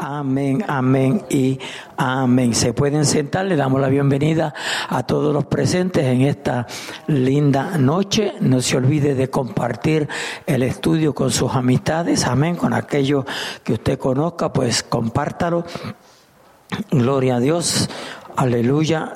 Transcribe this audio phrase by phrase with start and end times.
[0.00, 1.58] Amén, amén y
[1.96, 2.54] amén.
[2.54, 4.54] Se pueden sentar, le damos la bienvenida
[4.88, 6.68] a todos los presentes en esta
[7.08, 8.34] linda noche.
[8.40, 10.08] No se olvide de compartir
[10.46, 13.24] el estudio con sus amistades, amén, con aquellos
[13.64, 15.64] que usted conozca, pues compártalo.
[16.92, 17.90] Gloria a Dios,
[18.36, 19.14] aleluya.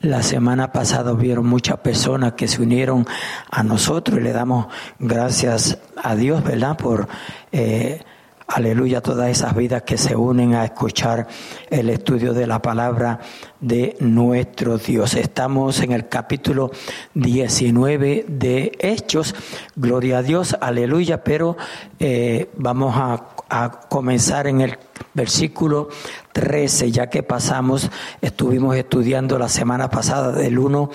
[0.00, 3.06] La semana pasada hubieron muchas personas que se unieron
[3.52, 4.66] a nosotros y le damos
[4.98, 6.76] gracias a Dios, ¿verdad?
[6.76, 7.06] Por...
[7.52, 8.02] Eh,
[8.46, 11.26] Aleluya, todas esas vidas que se unen a escuchar
[11.70, 13.18] el estudio de la palabra
[13.58, 15.14] de nuestro Dios.
[15.14, 16.70] Estamos en el capítulo
[17.14, 19.34] 19 de Hechos.
[19.76, 21.56] Gloria a Dios, aleluya, pero
[21.98, 24.78] eh, vamos a, a comenzar en el
[25.14, 25.88] versículo
[26.32, 27.90] 13, ya que pasamos,
[28.20, 30.90] estuvimos estudiando la semana pasada del 1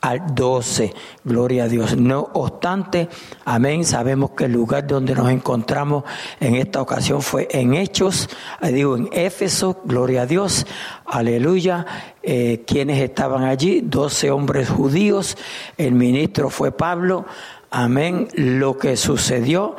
[0.00, 0.94] al 12.
[1.24, 1.96] Gloria a Dios.
[1.96, 3.08] No obstante,
[3.44, 6.04] amén, sabemos que el lugar donde nos encontramos
[6.40, 8.28] en esta ocasión fue en Hechos,
[8.62, 10.66] digo en Éfeso, gloria a Dios,
[11.06, 11.86] aleluya.
[12.22, 15.36] Eh, quienes estaban allí, 12 hombres judíos,
[15.78, 17.24] el ministro fue Pablo,
[17.70, 18.28] amén.
[18.34, 19.76] Lo que sucedió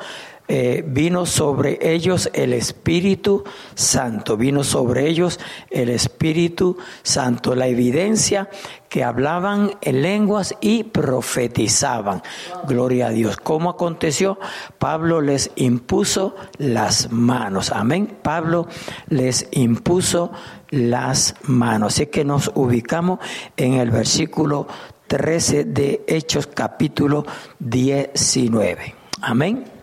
[0.51, 3.43] eh, vino sobre ellos el Espíritu
[3.75, 8.49] Santo, vino sobre ellos el Espíritu Santo, la evidencia
[8.89, 12.23] que hablaban en lenguas y profetizaban.
[12.67, 13.37] Gloria a Dios.
[13.37, 14.39] ¿Cómo aconteció?
[14.79, 17.71] Pablo les impuso las manos.
[17.71, 18.17] Amén.
[18.23, 18.67] Pablo
[19.07, 20.31] les impuso
[20.71, 21.93] las manos.
[21.93, 23.19] Así que nos ubicamos
[23.55, 24.67] en el versículo
[25.05, 27.23] 13 de Hechos capítulo
[27.59, 28.95] 19.
[29.21, 29.79] Amén.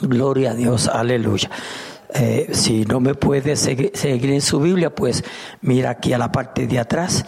[0.00, 1.50] Gloria a Dios, aleluya.
[2.14, 5.24] Eh, si no me puede seguir, en su Biblia, pues
[5.62, 7.24] mira aquí a la parte de atrás.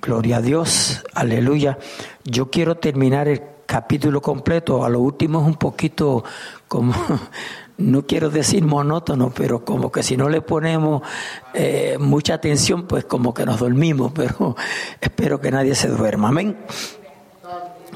[0.00, 1.78] Gloria a Dios, aleluya.
[2.24, 4.84] Yo quiero terminar el capítulo completo.
[4.84, 6.24] A lo último es un poquito
[6.68, 6.94] como,
[7.78, 11.02] no quiero decir monótono, pero como que si no le ponemos
[11.54, 14.12] eh, mucha atención, pues como que nos dormimos.
[14.14, 14.56] Pero
[15.00, 16.28] espero que nadie se duerma.
[16.28, 16.56] Amén.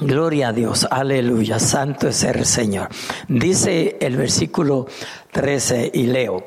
[0.01, 2.89] Gloria a Dios, aleluya, santo es el Señor.
[3.29, 4.87] Dice el versículo
[5.31, 6.45] 13 y leo,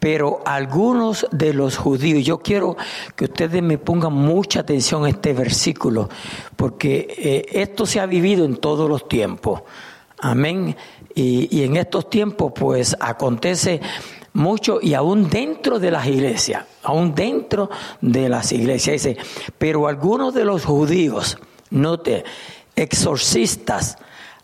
[0.00, 2.76] pero algunos de los judíos, yo quiero
[3.14, 6.08] que ustedes me pongan mucha atención a este versículo,
[6.56, 9.62] porque eh, esto se ha vivido en todos los tiempos.
[10.18, 10.76] Amén.
[11.14, 13.80] Y, y en estos tiempos pues acontece
[14.32, 17.70] mucho y aún dentro de las iglesias, aún dentro
[18.00, 19.04] de las iglesias.
[19.04, 19.16] Dice,
[19.58, 21.38] pero algunos de los judíos,
[21.70, 22.24] note,
[22.76, 23.98] exorcistas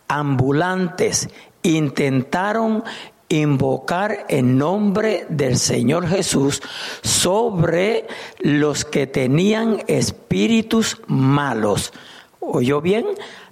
[0.09, 1.29] ambulantes
[1.63, 2.85] intentaron
[3.29, 6.61] invocar en nombre del Señor Jesús
[7.03, 8.07] sobre
[8.41, 11.93] los que tenían espíritus malos.
[12.41, 13.07] ¿Oyó bien?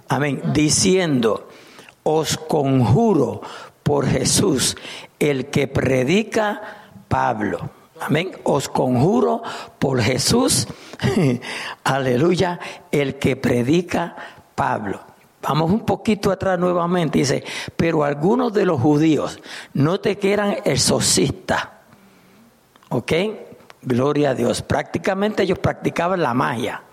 [0.09, 0.41] Amén.
[0.53, 1.47] Diciendo,
[2.03, 3.41] os conjuro
[3.83, 4.75] por Jesús,
[5.17, 7.69] el que predica Pablo.
[8.01, 8.31] Amén.
[8.43, 9.43] Os conjuro
[9.77, 10.67] por Jesús,
[11.83, 12.59] aleluya,
[12.91, 14.38] el que predica Pablo.
[15.41, 17.19] Vamos un poquito atrás nuevamente.
[17.19, 17.43] Dice,
[17.75, 19.39] pero algunos de los judíos,
[19.73, 21.67] no te quieran exorcistas.
[22.89, 23.13] ¿Ok?
[23.81, 24.61] Gloria a Dios.
[24.61, 26.83] Prácticamente ellos practicaban la magia.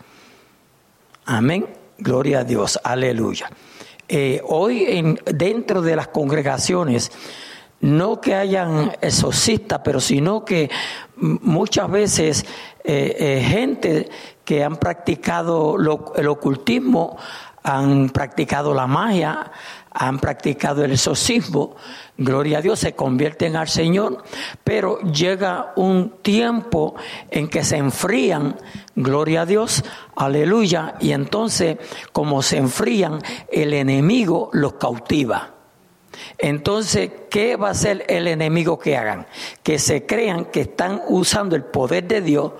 [1.24, 1.66] Amén.
[1.98, 2.78] Gloria a Dios.
[2.84, 3.50] Aleluya.
[4.08, 7.10] Eh, hoy en, dentro de las congregaciones,
[7.80, 10.70] no que hayan exorcistas, pero sino que
[11.16, 12.46] muchas veces
[12.84, 14.08] eh, eh, gente
[14.44, 15.76] que han practicado
[16.14, 17.16] el ocultismo
[17.66, 19.50] han practicado la magia,
[19.92, 21.74] han practicado el exorcismo,
[22.16, 24.22] gloria a Dios, se convierten al Señor,
[24.62, 26.94] pero llega un tiempo
[27.28, 28.56] en que se enfrían,
[28.94, 29.82] gloria a Dios,
[30.14, 31.78] aleluya, y entonces
[32.12, 33.18] como se enfrían,
[33.50, 35.50] el enemigo los cautiva.
[36.38, 39.26] Entonces, ¿qué va a hacer el enemigo que hagan?
[39.64, 42.52] Que se crean que están usando el poder de Dios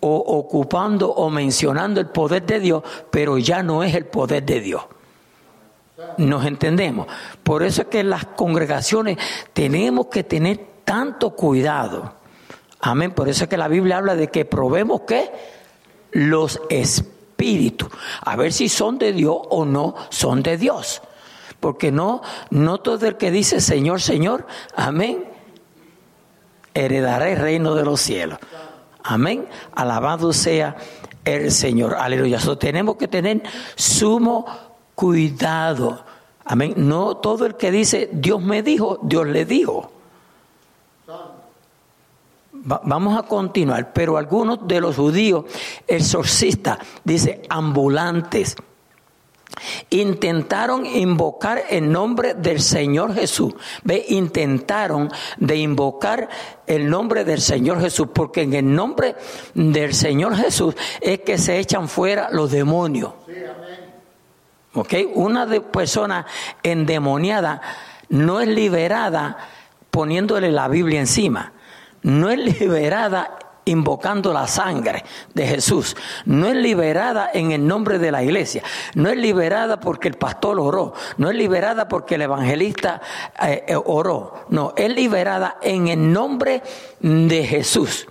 [0.00, 4.60] o ocupando o mencionando el poder de Dios, pero ya no es el poder de
[4.60, 4.82] Dios.
[6.16, 7.06] Nos entendemos.
[7.42, 9.18] Por eso es que las congregaciones
[9.52, 12.14] tenemos que tener tanto cuidado.
[12.80, 13.12] Amén.
[13.12, 15.30] Por eso es que la Biblia habla de que probemos que
[16.12, 17.90] los espíritus,
[18.22, 21.02] a ver si son de Dios o no son de Dios.
[21.60, 25.24] Porque no, no todo el que dice Señor, Señor, amén,
[26.72, 28.38] heredará el reino de los cielos.
[29.10, 29.48] Amén.
[29.74, 30.76] Alabado sea
[31.24, 31.96] el Señor.
[31.96, 32.38] Aleluya.
[32.56, 33.42] tenemos que tener
[33.74, 34.46] sumo
[34.94, 36.04] cuidado.
[36.44, 36.74] Amén.
[36.76, 39.90] No todo el que dice Dios me dijo, Dios le dijo.
[42.52, 45.44] vamos a continuar, pero algunos de los judíos
[45.88, 48.54] exorcistas, dice, ambulantes,
[49.90, 53.54] intentaron invocar el nombre del Señor Jesús.
[53.82, 56.28] Ve, intentaron de invocar
[56.66, 59.16] el nombre del Señor Jesús, porque en el nombre
[59.54, 63.12] del Señor Jesús es que se echan fuera los demonios.
[64.72, 64.94] ¿Ok?
[65.14, 66.26] Una de persona
[66.62, 67.60] endemoniada
[68.08, 69.36] no es liberada
[69.90, 71.52] poniéndole la Biblia encima.
[72.02, 73.39] No es liberada
[73.70, 75.96] invocando la sangre de Jesús.
[76.24, 78.62] No es liberada en el nombre de la iglesia.
[78.94, 80.92] No es liberada porque el pastor oró.
[81.16, 83.00] No es liberada porque el evangelista
[83.42, 84.46] eh, eh, oró.
[84.48, 86.62] No, es liberada en el nombre
[87.00, 88.06] de Jesús.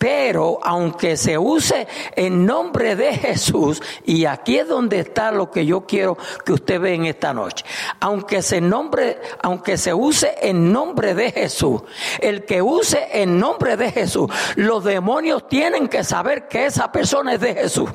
[0.00, 1.86] Pero aunque se use
[2.16, 6.80] en nombre de Jesús, y aquí es donde está lo que yo quiero que usted
[6.80, 7.66] vea en esta noche,
[8.00, 11.82] aunque se nombre, aunque se use en nombre de Jesús,
[12.18, 17.34] el que use en nombre de Jesús, los demonios tienen que saber que esa persona
[17.34, 17.90] es de Jesús,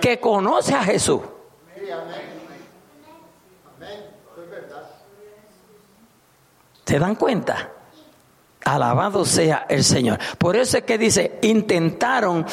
[0.00, 1.20] que conoce a Jesús.
[6.84, 7.75] ¿Se dan cuenta?
[8.66, 10.18] Alabado sea el Señor.
[10.38, 12.44] Por eso es que dice, intentaron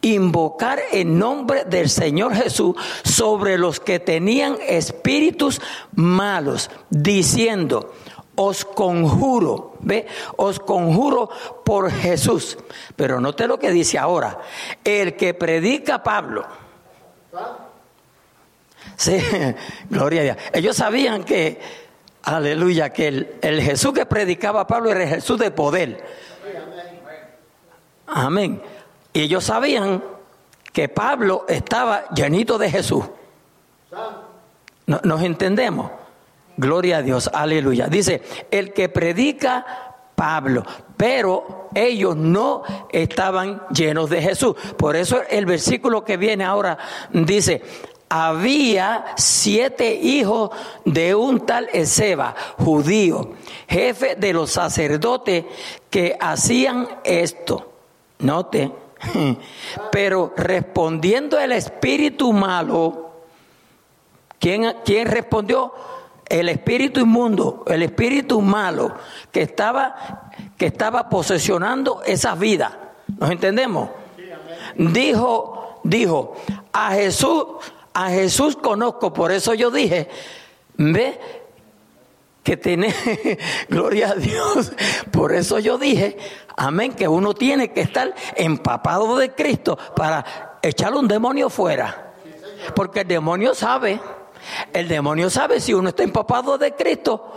[0.00, 5.60] invocar el nombre del Señor Jesús sobre los que tenían espíritus
[5.96, 7.94] malos, diciendo,
[8.36, 11.30] os conjuro, ve, os conjuro
[11.64, 12.56] por Jesús.
[12.94, 14.38] Pero note lo que dice ahora,
[14.84, 16.46] el que predica Pablo.
[18.94, 19.18] Sí,
[19.90, 20.36] gloria a Dios.
[20.52, 21.85] Ellos sabían que
[22.26, 26.04] Aleluya, que el, Jesús que predicaba Pablo era el Jesús de poder.
[28.08, 28.60] Amén.
[29.12, 30.02] Y ellos sabían
[30.72, 33.04] que Pablo estaba llenito de Jesús.
[34.86, 35.92] ¿Nos entendemos?
[36.56, 37.86] Gloria a Dios, aleluya.
[37.86, 40.64] Dice, el que predica Pablo,
[40.96, 44.56] pero ellos no estaban llenos de Jesús.
[44.76, 46.76] Por eso el versículo que viene ahora
[47.12, 47.62] dice,
[48.08, 50.50] había siete hijos
[50.84, 53.32] de un tal Ezeba, judío,
[53.68, 55.44] jefe de los sacerdotes
[55.90, 57.72] que hacían esto.
[58.18, 58.72] Note,
[59.92, 63.10] pero respondiendo el espíritu malo,
[64.38, 65.72] ¿quién, ¿quién respondió?
[66.28, 68.94] El espíritu inmundo, el espíritu malo
[69.30, 72.94] que estaba, que estaba posesionando esa vida.
[73.18, 73.90] ¿Nos entendemos?
[74.74, 76.34] Dijo, dijo,
[76.72, 77.46] a Jesús
[77.96, 80.06] a Jesús conozco, por eso yo dije,
[80.76, 81.18] ve
[82.42, 82.94] que tiene,
[83.70, 84.72] gloria a Dios,
[85.10, 86.18] por eso yo dije,
[86.58, 92.12] amén, que uno tiene que estar empapado de Cristo para echarle un demonio fuera.
[92.74, 93.98] Porque el demonio sabe,
[94.74, 97.32] el demonio sabe si uno está empapado de Cristo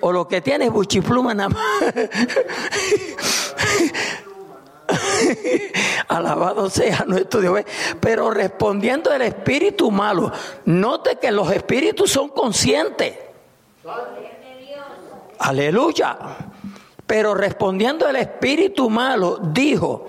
[0.00, 1.64] o lo que tiene es buchipluma nada más.
[6.08, 7.60] Alabado sea nuestro Dios.
[8.00, 10.32] Pero respondiendo el espíritu malo,
[10.64, 13.18] note que los espíritus son conscientes.
[15.38, 16.18] Aleluya.
[17.06, 20.06] Pero respondiendo el espíritu malo, dijo,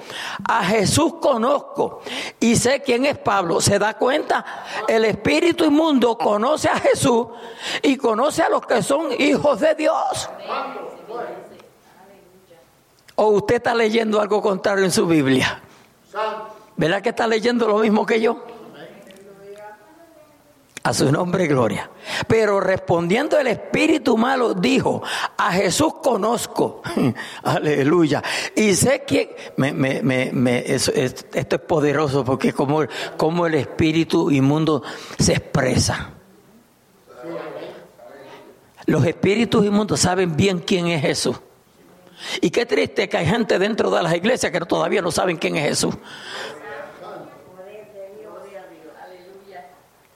[0.47, 1.99] a Jesús conozco
[2.39, 3.59] y sé quién es Pablo.
[3.59, 4.45] ¿Se da cuenta?
[4.87, 7.27] El espíritu inmundo conoce a Jesús
[7.81, 10.29] y conoce a los que son hijos de Dios.
[13.15, 15.61] ¿O usted está leyendo algo contrario en su Biblia?
[16.77, 18.43] ¿Verdad que está leyendo lo mismo que yo?
[20.83, 21.89] A su nombre, gloria.
[22.27, 25.01] Pero respondiendo el espíritu malo, dijo,
[25.35, 26.83] a Jesús conozco.
[27.43, 28.21] Aleluya.
[28.55, 29.35] Y sé que
[31.33, 32.83] esto es poderoso porque como,
[33.17, 34.83] como el espíritu inmundo
[35.17, 36.11] se expresa.
[38.85, 41.37] Los espíritus inmundos saben bien quién es Jesús.
[42.41, 45.55] Y qué triste que hay gente dentro de las iglesias que todavía no saben quién
[45.57, 45.95] es Jesús.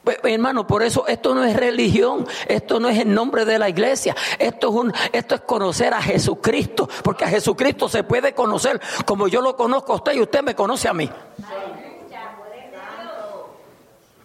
[0.03, 3.69] Pues, hermano, por eso esto no es religión, esto no es el nombre de la
[3.69, 8.81] iglesia, esto es, un, esto es conocer a Jesucristo, porque a Jesucristo se puede conocer
[9.05, 11.09] como yo lo conozco a usted y usted me conoce a mí.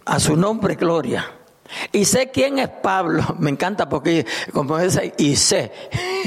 [0.05, 1.31] A su nombre, gloria.
[1.91, 3.23] Y sé quién es Pablo.
[3.39, 5.71] Me encanta porque, como dice, y sé,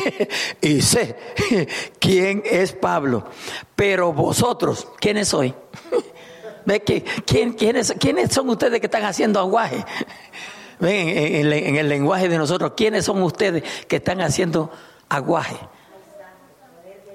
[0.60, 1.16] y sé
[1.98, 3.24] quién es Pablo.
[3.76, 5.54] Pero vosotros, ¿quiénes soy?
[6.64, 9.84] ¿Ve que, quién, quiénes, ¿Quiénes son ustedes que están haciendo aguaje?
[10.80, 11.08] ¿Ven?
[11.08, 14.70] En, en el lenguaje de nosotros, ¿quiénes son ustedes que están haciendo
[15.08, 15.56] aguaje?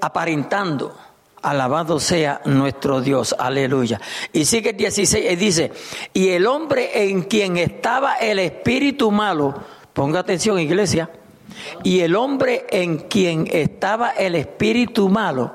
[0.02, 0.98] Aparentando
[1.44, 4.00] Alabado sea nuestro Dios, aleluya.
[4.32, 5.72] Y sigue el 16 y dice,
[6.14, 9.54] y el hombre en quien estaba el espíritu malo,
[9.92, 11.10] ponga atención iglesia,
[11.84, 15.52] y el hombre en quien estaba el espíritu malo,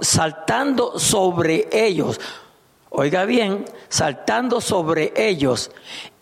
[0.00, 2.18] saltando sobre ellos,
[2.88, 5.70] oiga bien, saltando sobre ellos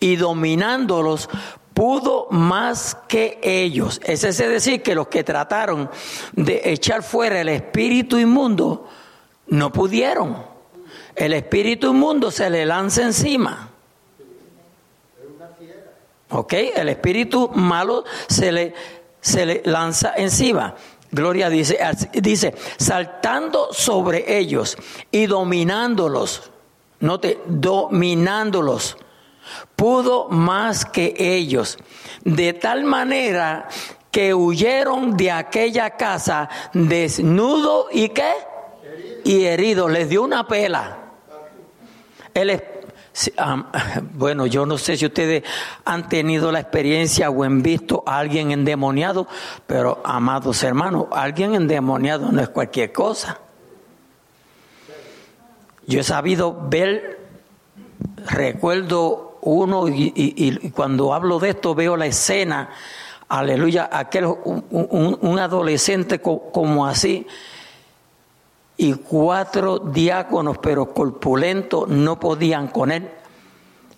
[0.01, 1.29] y dominándolos,
[1.77, 4.01] pudo más que ellos.
[4.03, 5.91] Es decir, que los que trataron
[6.31, 8.87] de echar fuera el espíritu inmundo,
[9.45, 10.43] no pudieron.
[11.15, 13.69] El espíritu inmundo se le lanza encima.
[16.31, 16.53] ¿Ok?
[16.53, 18.73] El espíritu malo se le,
[19.21, 20.73] se le lanza encima.
[21.11, 21.77] Gloria dice,
[22.13, 24.77] dice, saltando sobre ellos
[25.11, 26.49] y dominándolos,
[27.01, 28.97] note, dominándolos,
[29.75, 31.77] pudo más que ellos,
[32.23, 33.67] de tal manera
[34.11, 38.31] que huyeron de aquella casa desnudo y qué?
[39.23, 40.97] Y herido, les dio una pela.
[42.33, 42.61] El,
[44.13, 45.43] bueno, yo no sé si ustedes
[45.85, 49.27] han tenido la experiencia o han visto a alguien endemoniado,
[49.65, 53.39] pero amados hermanos, alguien endemoniado no es cualquier cosa.
[55.87, 57.19] Yo he sabido ver,
[58.25, 62.69] recuerdo uno y, cuando hablo de esto veo la escena,
[63.29, 67.25] aleluya, aquel un, adolescente como así
[68.77, 73.09] y cuatro diáconos, pero corpulentos, no podían con él.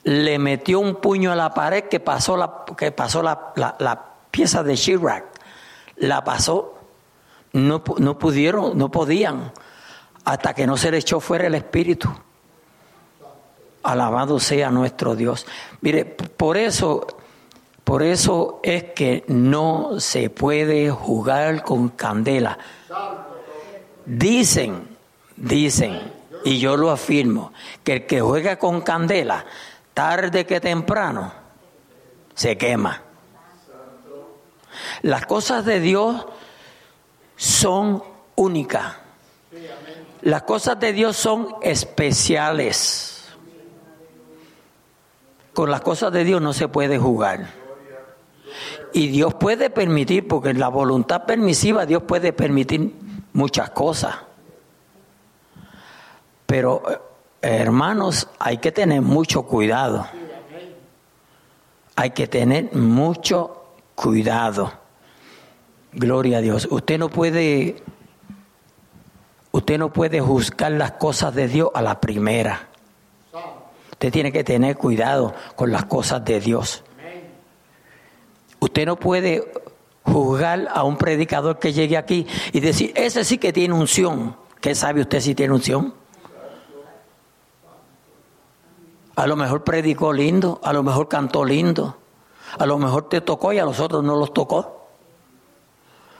[0.04, 4.64] Le metió un puño a la pared que pasó la, que pasó la, la, pieza
[4.64, 5.26] de Chirac.
[5.98, 6.76] La pasó.
[7.52, 9.52] No, no pudieron, no podían,
[10.24, 12.10] hasta que no se le echó fuera el espíritu.
[13.90, 15.48] Alabado sea nuestro Dios.
[15.82, 17.08] Mire, por eso,
[17.84, 22.60] por eso es que no se puede jugar con candela.
[24.06, 24.96] Dicen,
[25.36, 26.00] dicen,
[26.44, 27.52] y yo lo afirmo,
[27.84, 29.44] que el que juega con candela,
[29.96, 31.34] tarde que temprano,
[32.36, 33.02] se quema.
[35.02, 36.28] Las cosas de Dios
[37.36, 38.04] son
[38.36, 38.98] únicas.
[40.22, 43.19] Las cosas de Dios son especiales.
[45.60, 47.50] Con las cosas de Dios no se puede jugar.
[48.94, 52.96] Y Dios puede permitir, porque la voluntad permisiva Dios puede permitir
[53.34, 54.16] muchas cosas.
[56.46, 56.98] Pero, eh,
[57.42, 60.08] hermanos, hay que tener mucho cuidado.
[61.98, 64.72] Hay que tener mucho cuidado.
[65.92, 66.70] Gloria a Dios.
[66.72, 67.84] Usted no puede
[69.52, 72.69] usted no puede juzgar las cosas de Dios a la primera.
[74.00, 76.86] Usted tiene que tener cuidado con las cosas de Dios.
[78.62, 79.52] Usted no puede
[80.04, 84.38] juzgar a un predicador que llegue aquí y decir, ese sí que tiene unción.
[84.62, 85.94] ¿Qué sabe usted si tiene unción?
[89.18, 91.98] A lo mejor predicó lindo, a lo mejor cantó lindo,
[92.58, 94.88] a lo mejor te tocó y a los otros no los tocó.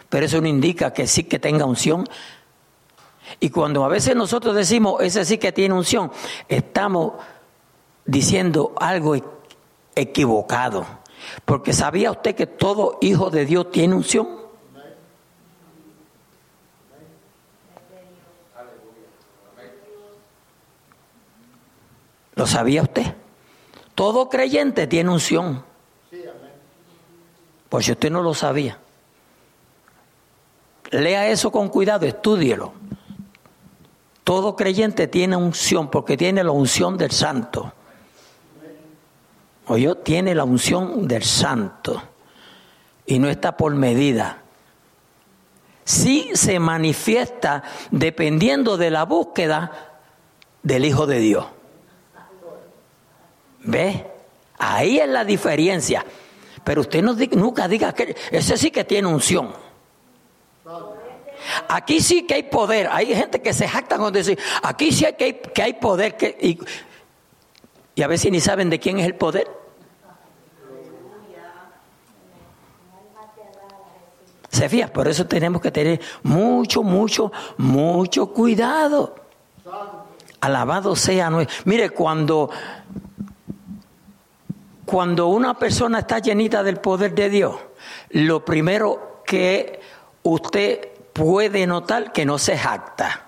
[0.10, 2.06] Pero eso no indica que sí que tenga unción.
[3.40, 6.12] Y cuando a veces nosotros decimos, ese sí que tiene unción,
[6.50, 7.14] estamos
[8.10, 9.16] diciendo algo
[9.96, 10.86] equivocado.
[11.46, 14.40] Porque ¿sabía usted que todo hijo de Dios tiene unción?
[22.36, 23.16] ¿Lo sabía usted?
[23.96, 25.64] Todo creyente tiene unción.
[27.68, 28.80] Pues si usted no lo sabía.
[30.92, 32.74] Lea eso con cuidado, estúdielo.
[34.24, 37.74] Todo creyente tiene unción porque tiene la unción del santo
[39.78, 42.02] yo tiene la unción del santo
[43.06, 44.44] y no está por medida.
[45.84, 50.02] Sí se manifiesta dependiendo de la búsqueda
[50.62, 51.46] del Hijo de Dios.
[53.62, 54.06] ¿Ve?
[54.60, 56.06] Ahí es la diferencia.
[56.64, 59.54] Pero usted no, nunca diga que ese sí que tiene unción.
[61.68, 62.90] Aquí sí que hay poder.
[62.92, 66.16] Hay gente que se jacta con decir, aquí sí que hay, que hay poder.
[66.42, 66.60] Y,
[67.96, 69.59] y a veces ni saben de quién es el poder.
[74.50, 74.92] ¿Se fía?
[74.92, 79.16] Por eso tenemos que tener mucho, mucho, mucho cuidado.
[80.42, 81.56] Alabado sea nuestro.
[81.66, 82.50] Mire, cuando,
[84.86, 87.56] cuando una persona está llenita del poder de Dios,
[88.10, 89.80] lo primero que
[90.24, 93.26] usted puede notar que no se jacta.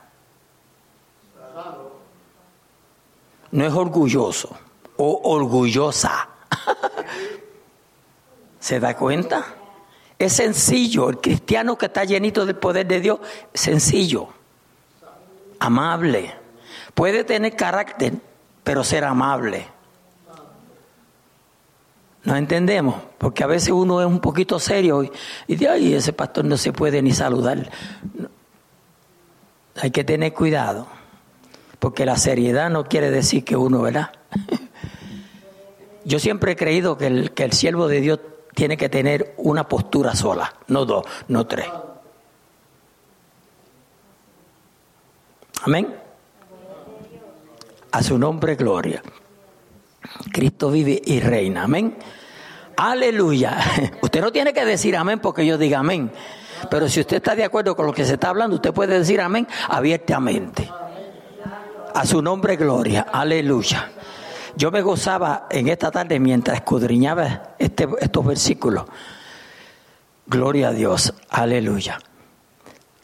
[3.51, 4.57] No es orgulloso
[4.97, 6.29] o orgullosa.
[8.59, 9.60] ¿Se da cuenta?
[10.21, 13.19] Es sencillo, el cristiano que está llenito del poder de Dios,
[13.55, 14.27] sencillo,
[15.57, 16.35] amable.
[16.93, 18.13] Puede tener carácter,
[18.63, 19.65] pero ser amable.
[22.23, 23.01] ¿No entendemos?
[23.17, 25.11] Porque a veces uno es un poquito serio y,
[25.47, 27.71] dice, ay, ese pastor no se puede ni saludar.
[29.81, 30.85] Hay que tener cuidado.
[31.79, 34.11] porque la seriedad no quiere decir que uno, ¿verdad?
[36.05, 38.19] Yo siempre he creído que el, que el siervo de Dios
[38.55, 41.67] tiene que tener una postura sola, no dos, no tres.
[45.63, 45.95] Amén.
[47.91, 49.01] A su nombre, gloria.
[50.31, 51.63] Cristo vive y reina.
[51.63, 51.97] Amén.
[52.77, 53.57] Aleluya.
[54.01, 56.11] Usted no tiene que decir amén porque yo diga amén.
[56.69, 59.19] Pero si usted está de acuerdo con lo que se está hablando, usted puede decir
[59.21, 60.69] amén abiertamente.
[61.93, 63.07] A su nombre, gloria.
[63.11, 63.91] Aleluya.
[64.55, 68.85] Yo me gozaba en esta tarde mientras escudriñaba este, estos versículos.
[70.27, 71.13] Gloria a Dios.
[71.29, 71.99] Aleluya.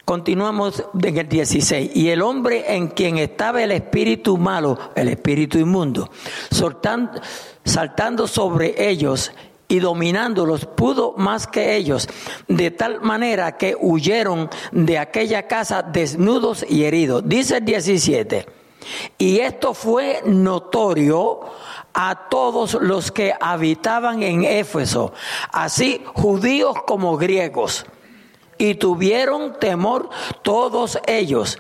[0.05, 1.91] Continuamos en el 16.
[1.93, 6.09] Y el hombre en quien estaba el espíritu malo, el espíritu inmundo,
[6.49, 7.19] saltando,
[7.65, 9.33] saltando sobre ellos
[9.67, 12.07] y dominándolos, pudo más que ellos,
[12.47, 17.23] de tal manera que huyeron de aquella casa desnudos y heridos.
[17.27, 18.45] Dice el 17.
[19.17, 21.41] Y esto fue notorio
[21.93, 25.13] a todos los que habitaban en Éfeso,
[25.51, 27.85] así judíos como griegos
[28.57, 30.09] y tuvieron temor
[30.41, 31.57] todos ellos.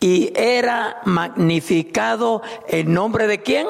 [0.00, 3.66] Y era magnificado el nombre de quién?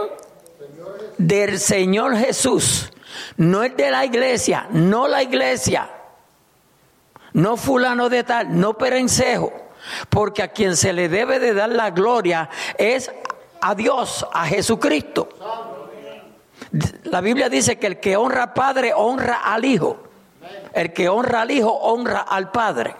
[1.18, 2.90] Del Señor Jesús.
[3.36, 5.90] No es de la iglesia, no la iglesia.
[7.32, 9.52] No fulano de tal, no perencejo.
[10.08, 12.48] Porque a quien se le debe de dar la gloria
[12.78, 13.10] es
[13.60, 15.28] a Dios, a Jesucristo.
[17.04, 19.98] La Biblia dice que el que honra al Padre honra al Hijo.
[20.72, 22.94] El que honra al Hijo honra al Padre.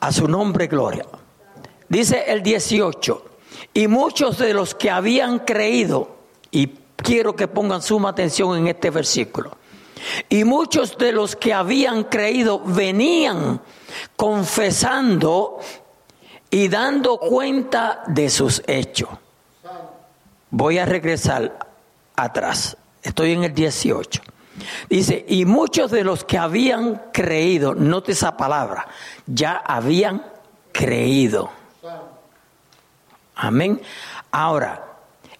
[0.00, 1.04] A su nombre, gloria.
[1.88, 3.24] Dice el 18.
[3.74, 6.16] Y muchos de los que habían creído,
[6.50, 9.56] y quiero que pongan suma atención en este versículo,
[10.28, 13.60] y muchos de los que habían creído venían
[14.16, 15.58] confesando
[16.50, 19.08] y dando cuenta de sus hechos.
[20.50, 21.58] Voy a regresar
[22.14, 22.76] atrás.
[23.02, 24.22] Estoy en el 18.
[24.88, 28.88] Dice, y muchos de los que habían creído, note esa palabra,
[29.26, 30.24] ya habían
[30.72, 31.50] creído.
[33.34, 33.80] Amén.
[34.30, 34.82] Ahora,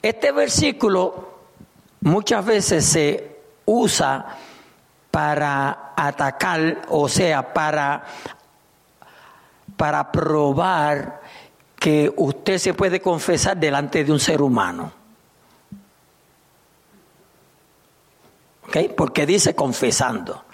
[0.02, 1.36] este versículo
[2.00, 4.36] muchas veces se usa
[5.10, 8.04] para atacar, o sea, para,
[9.76, 11.20] para probar
[11.78, 14.92] que usted se puede confesar delante de un ser humano.
[18.96, 20.44] Porque dice confesando.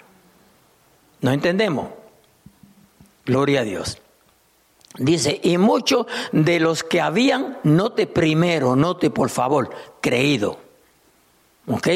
[1.21, 1.89] ¿No entendemos?
[3.25, 3.99] Gloria a Dios.
[4.97, 10.59] Dice, y muchos de los que habían, note primero, note por favor, creído.
[11.67, 11.87] ¿Ok?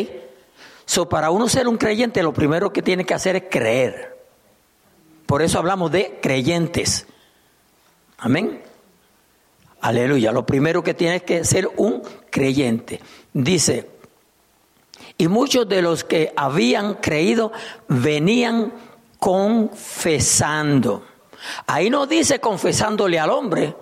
[0.86, 4.18] So, para uno ser un creyente, lo primero que tiene que hacer es creer.
[5.26, 7.06] Por eso hablamos de creyentes.
[8.18, 8.64] Amén.
[9.82, 10.32] Aleluya.
[10.32, 13.00] Lo primero que tiene que ser un creyente.
[13.34, 13.90] Dice,
[15.18, 17.52] y muchos de los que habían creído
[17.88, 18.74] venían
[19.20, 21.06] confesando.
[21.66, 23.76] Ahí no dice confesándole al hombre.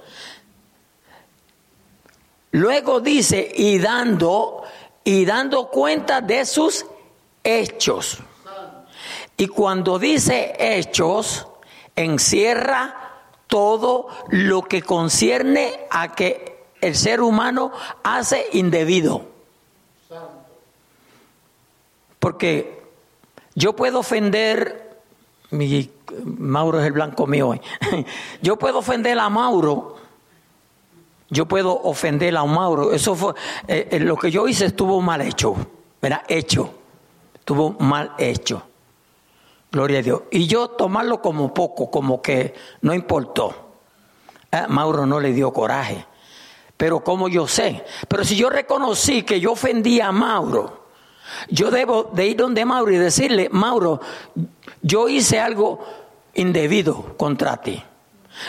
[2.51, 4.63] Luego dice y dando
[5.03, 6.85] y dando cuenta de sus
[7.43, 8.19] hechos.
[9.37, 11.47] Y cuando dice hechos,
[11.95, 13.04] encierra
[13.47, 17.71] todo lo que concierne a que el ser humano
[18.03, 19.23] hace indebido.
[22.19, 22.84] Porque
[23.53, 24.99] yo puedo ofender,
[25.51, 25.91] mi,
[26.23, 27.62] Mauro es el blanco mío hoy,
[28.41, 29.95] yo puedo ofender a Mauro,
[31.29, 33.34] yo puedo ofender a Mauro, eso fue,
[33.67, 35.55] eh, eh, lo que yo hice estuvo mal hecho,
[36.01, 36.23] ¿verdad?
[36.27, 36.73] Hecho,
[37.36, 38.63] estuvo mal hecho.
[39.75, 40.21] Gloria a Dios.
[40.31, 43.53] Y yo tomarlo como poco, como que no importó.
[44.49, 46.05] Eh, Mauro no le dio coraje.
[46.77, 47.83] Pero como yo sé.
[48.07, 50.85] Pero si yo reconocí que yo ofendí a Mauro,
[51.49, 53.99] yo debo de ir donde Mauro y decirle, Mauro,
[54.81, 55.83] yo hice algo
[56.35, 57.83] indebido contra ti.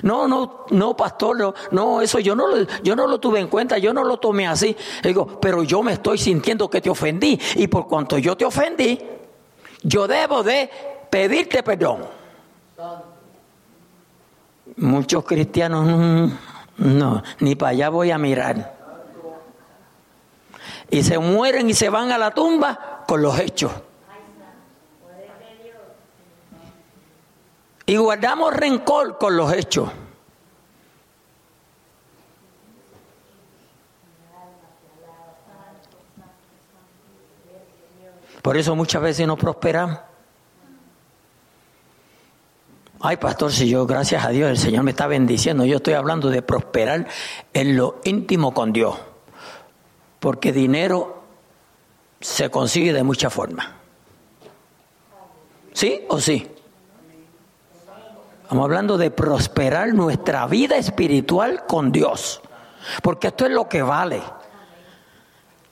[0.04, 2.46] No, no, no, pastor, no, eso yo no,
[2.84, 4.76] yo no lo tuve en cuenta, yo no lo tomé así.
[5.02, 9.00] Digo, pero yo me estoy sintiendo que te ofendí y por cuanto yo te ofendí,
[9.82, 10.70] yo debo de
[11.10, 12.04] pedirte perdón.
[14.76, 18.76] Muchos cristianos, mm, no, ni para allá voy a mirar
[20.90, 23.72] y se mueren y se van a la tumba con los hechos.
[27.88, 29.90] Y guardamos rencor con los hechos.
[38.42, 39.98] Por eso muchas veces no prosperamos.
[43.00, 45.64] Ay, pastor, si yo, gracias a Dios, el Señor me está bendiciendo.
[45.64, 47.06] Yo estoy hablando de prosperar
[47.52, 48.96] en lo íntimo con Dios.
[50.18, 51.22] Porque dinero
[52.20, 53.68] se consigue de muchas formas.
[55.72, 56.48] ¿Sí o sí?
[58.42, 62.40] Estamos hablando de prosperar nuestra vida espiritual con Dios.
[63.02, 64.22] Porque esto es lo que vale.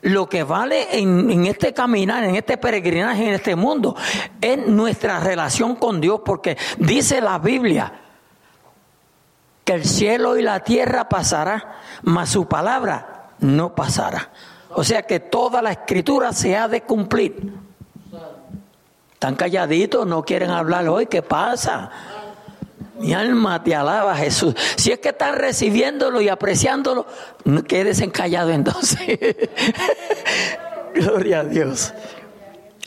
[0.05, 3.97] Lo que vale en, este caminar, en este peregrinaje, en este mundo,
[4.39, 6.21] es nuestra relación con Dios.
[6.23, 7.91] Porque dice la Biblia
[9.65, 14.31] que el cielo y la tierra pasará, mas su palabra no pasará.
[14.75, 17.55] O sea que toda la escritura se ha de cumplir.
[19.15, 21.07] Están calladitos, no quieren hablar hoy.
[21.07, 21.91] ¿Qué pasa?
[22.99, 24.55] Mi alma te alaba, Jesús.
[24.77, 27.07] Si es que están recibiéndolo y apreciándolo,
[27.45, 29.19] no quedes encallado entonces.
[30.95, 31.93] Gloria a Dios.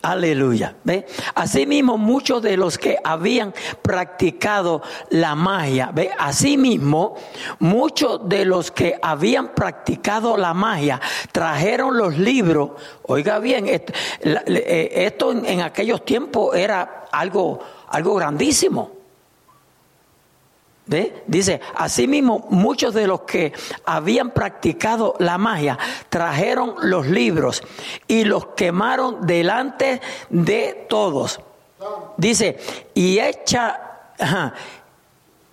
[0.01, 0.75] Aleluya.
[0.83, 1.05] ¿Ve?
[1.35, 6.11] Asimismo, muchos de los que habían practicado la magia, ¿ve?
[6.17, 7.15] Asimismo,
[7.59, 11.01] muchos de los que habían practicado la magia
[11.33, 12.71] trajeron los libros.
[13.03, 13.91] Oiga bien, esto,
[14.23, 18.96] esto en, en aquellos tiempos era algo, algo grandísimo.
[20.87, 21.23] ¿Ve?
[21.27, 23.51] Dice, asimismo, muchos de los que
[23.85, 25.77] habían practicado la magia
[26.09, 27.61] trajeron los libros
[28.07, 31.41] y los quemaron delante de todos.
[32.15, 32.57] Dice,
[32.93, 34.53] y echa, ajá,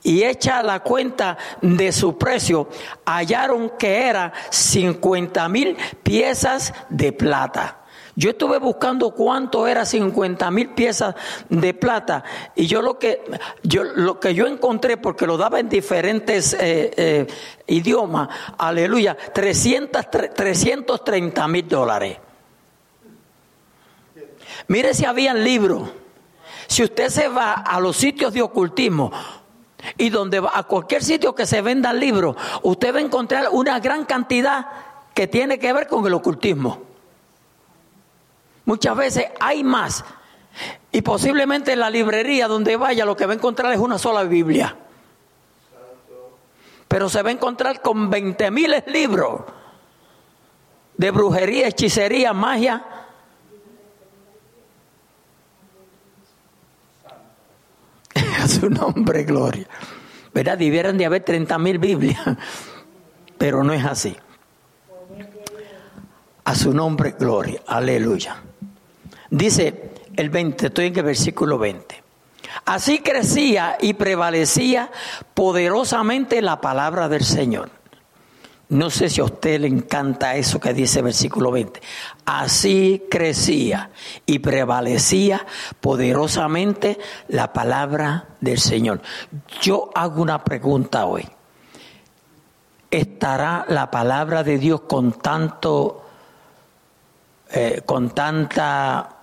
[0.05, 2.69] y echa la cuenta de su precio,
[3.05, 7.84] hallaron que era 50 mil piezas de plata.
[8.17, 11.15] Yo estuve buscando cuánto era 50 mil piezas
[11.49, 12.23] de plata
[12.55, 13.23] y yo lo que
[13.63, 17.27] yo lo que yo encontré porque lo daba en diferentes eh, eh,
[17.67, 22.19] idiomas, aleluya, 300, 330 mil dólares.
[24.69, 25.89] Mire si habían libros.
[26.67, 29.13] Si usted se va a los sitios de ocultismo,
[29.99, 33.79] y donde va a cualquier sitio que se vendan libros, usted va a encontrar una
[33.81, 34.67] gran cantidad
[35.13, 36.94] que tiene que ver con el ocultismo.
[38.65, 40.05] Muchas veces hay más.
[40.93, 44.23] Y posiblemente en la librería donde vaya lo que va a encontrar es una sola
[44.25, 44.77] Biblia.
[46.89, 49.43] Pero se va a encontrar con 20 miles libros
[50.97, 52.85] de brujería, hechicería, magia.
[58.41, 59.67] A su nombre, gloria.
[60.33, 60.59] ¿Verdad?
[60.59, 62.21] Debieran de haber 30 mil Biblias,
[63.39, 64.17] pero no es así.
[66.45, 67.63] A su nombre, gloria.
[67.67, 68.37] Aleluya.
[69.35, 72.05] Dice el 20, estoy en el versículo 20.
[72.67, 74.93] Así crecía y prevalecía
[75.35, 77.69] poderosamente la palabra del Señor.
[78.69, 81.83] No sé si a usted le encanta eso que dice el versículo 20.
[82.25, 83.91] Así crecía
[84.25, 85.45] y prevalecía
[85.81, 89.03] poderosamente la palabra del Señor.
[89.61, 91.29] Yo hago una pregunta hoy.
[92.89, 96.05] ¿Estará la palabra de Dios con tanto,
[97.51, 99.14] eh, con tanta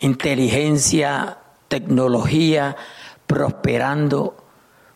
[0.00, 2.76] inteligencia, tecnología,
[3.26, 4.36] prosperando,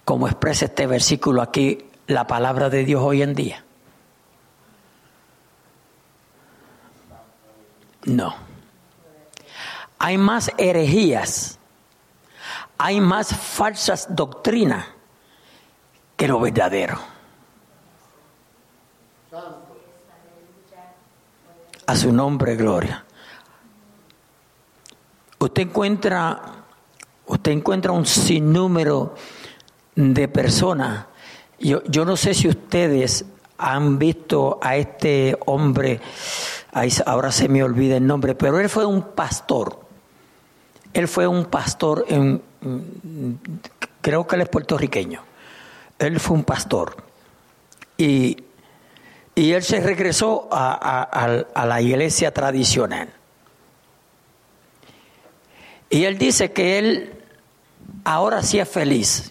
[0.04, 3.64] como expresa este versículo aquí, la palabra de Dios hoy en día?
[8.04, 8.34] No.
[9.98, 11.58] Hay más herejías,
[12.78, 14.86] hay más falsas doctrinas
[16.16, 16.98] que lo verdadero.
[21.86, 23.04] A su nombre, gloria
[25.44, 26.40] usted encuentra,
[27.26, 29.14] usted encuentra un sinnúmero
[29.94, 31.06] de personas.
[31.58, 33.24] Yo, yo no sé si ustedes
[33.58, 36.00] han visto a este hombre,
[37.06, 39.80] ahora se me olvida el nombre, pero él fue un pastor.
[40.92, 42.42] Él fue un pastor en,
[44.00, 45.22] creo que él es puertorriqueño.
[45.98, 46.96] Él fue un pastor.
[47.96, 48.36] Y,
[49.34, 53.08] y él se regresó a, a la iglesia tradicional.
[55.92, 57.12] Y él dice que él
[58.04, 59.30] ahora sí es feliz.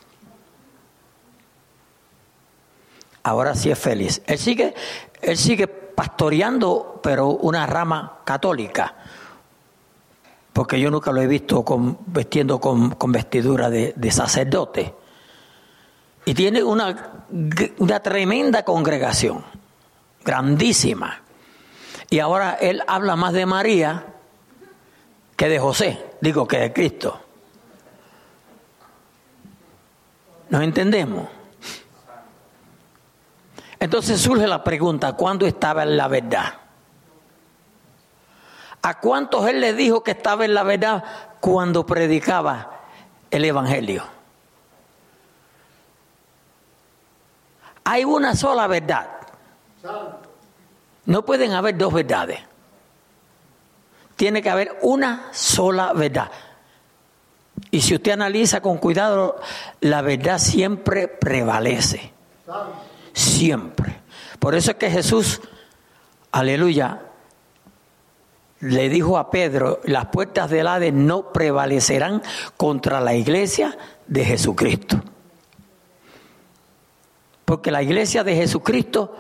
[3.24, 4.22] Ahora sí es feliz.
[4.28, 4.76] Él sigue,
[5.24, 8.94] él sigue pastoreando, pero una rama católica.
[10.54, 14.94] Porque yo nunca lo he visto con, vestiendo con, con vestidura de, de, sacerdote.
[16.26, 17.26] Y tiene una,
[17.80, 19.44] una tremenda congregación,
[20.24, 21.24] grandísima.
[22.12, 24.06] Y ahora él habla más de María
[25.42, 27.20] que de José, digo que de Cristo.
[30.52, 31.28] ¿Nos entendemos?
[33.80, 36.54] Entonces surge la pregunta, ¿cuándo estaba en la verdad?
[38.84, 41.04] ¿A cuántos él le dijo que estaba en la verdad
[41.40, 42.82] cuando predicaba
[43.32, 44.04] el Evangelio?
[47.84, 49.10] Hay una sola verdad.
[51.06, 52.51] No pueden haber dos verdades.
[54.22, 56.30] Tiene que haber una sola verdad.
[57.72, 59.42] Y si usted analiza con cuidado,
[59.80, 62.14] la verdad siempre prevalece.
[63.14, 64.00] Siempre.
[64.38, 65.42] Por eso es que Jesús,
[66.32, 67.02] aleluya,
[68.60, 72.22] le dijo a Pedro, las puertas del Hades no prevalecerán
[72.58, 75.02] contra la iglesia de Jesucristo.
[77.44, 79.18] Porque la iglesia de Jesucristo,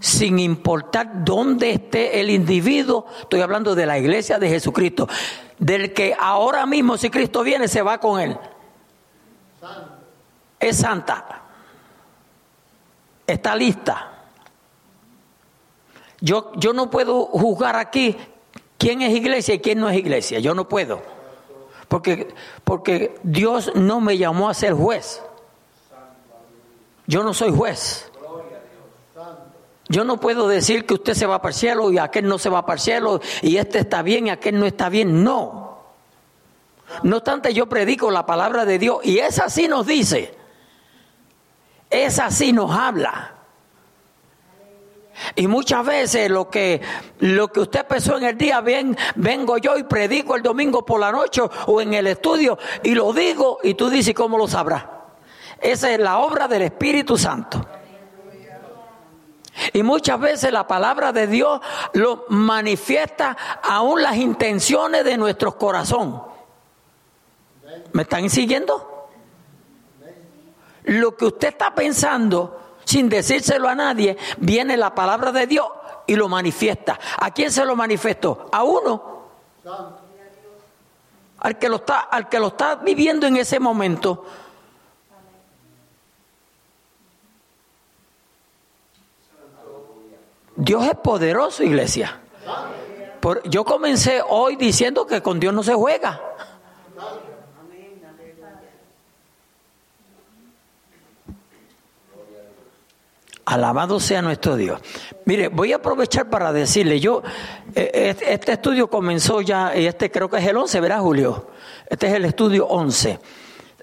[0.00, 5.08] sin importar dónde esté el individuo, estoy hablando de la iglesia de Jesucristo,
[5.58, 8.36] del que ahora mismo si Cristo viene se va con él.
[10.58, 11.42] Es santa.
[13.26, 14.12] Está lista.
[16.20, 18.16] Yo, yo no puedo juzgar aquí
[18.78, 20.38] quién es iglesia y quién no es iglesia.
[20.38, 21.02] Yo no puedo.
[21.88, 25.22] Porque, porque Dios no me llamó a ser juez.
[27.06, 28.10] Yo no soy juez.
[29.88, 32.48] Yo no puedo decir que usted se va para el cielo y aquel no se
[32.48, 35.22] va para el cielo y este está bien y aquel no está bien.
[35.22, 35.78] No.
[37.02, 40.34] No obstante, yo predico la palabra de Dios y es así nos dice.
[41.88, 43.32] Es así nos habla.
[45.34, 46.80] Y muchas veces lo que,
[47.20, 51.00] lo que usted pensó en el día, bien, vengo yo y predico el domingo por
[51.00, 54.84] la noche o en el estudio y lo digo y tú dices cómo lo sabrás.
[55.60, 57.65] Esa es la obra del Espíritu Santo.
[59.76, 61.60] Y muchas veces la palabra de Dios
[61.92, 66.22] lo manifiesta aún las intenciones de nuestro corazón.
[67.92, 69.10] ¿Me están siguiendo?
[70.84, 75.66] Lo que usted está pensando sin decírselo a nadie, viene la palabra de Dios
[76.06, 76.98] y lo manifiesta.
[77.18, 78.48] ¿A quién se lo manifestó?
[78.52, 79.24] A uno.
[81.40, 84.24] Al que lo está, al que lo está viviendo en ese momento.
[90.66, 92.18] Dios es poderoso, iglesia.
[93.44, 96.20] yo comencé hoy diciendo que con Dios no se juega.
[103.44, 104.80] Alabado sea nuestro Dios.
[105.24, 107.22] Mire, voy a aprovechar para decirle, yo,
[107.72, 111.50] eh, este estudio comenzó ya, y este creo que es el 11, ¿verdad, Julio?
[111.88, 113.20] Este es el estudio 11.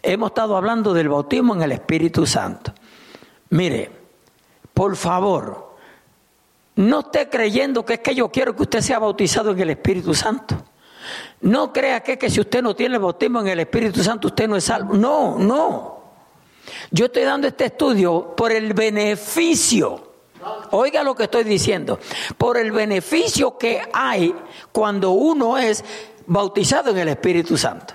[0.02, 2.74] Hemos estado hablando del bautismo en el Espíritu Santo.
[3.52, 3.90] Mire,
[4.74, 5.63] por favor,
[6.76, 10.14] no esté creyendo que es que yo quiero que usted sea bautizado en el Espíritu
[10.14, 10.56] Santo.
[11.42, 14.56] No crea que, que si usted no tiene bautismo en el Espíritu Santo, usted no
[14.56, 14.94] es salvo.
[14.94, 16.04] No, no.
[16.92, 20.14] Yo estoy dando este estudio por el beneficio.
[20.72, 22.00] Oiga lo que estoy diciendo.
[22.38, 24.34] Por el beneficio que hay
[24.72, 25.84] cuando uno es
[26.26, 27.94] bautizado en el Espíritu Santo.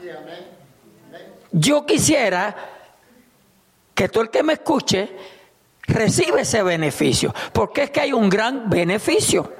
[1.50, 2.54] Yo quisiera
[3.94, 5.10] que todo el que me escuche
[5.88, 9.52] reciba ese beneficio, porque es que hay un gran beneficio.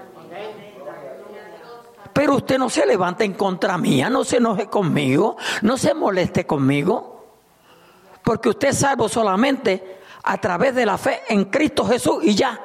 [2.13, 6.47] Pero usted no se levante en contra mía, no se enoje conmigo, no se moleste
[6.47, 7.19] conmigo
[8.29, 12.61] porque usted es salvo solamente a través de la fe en Cristo Jesús y ya.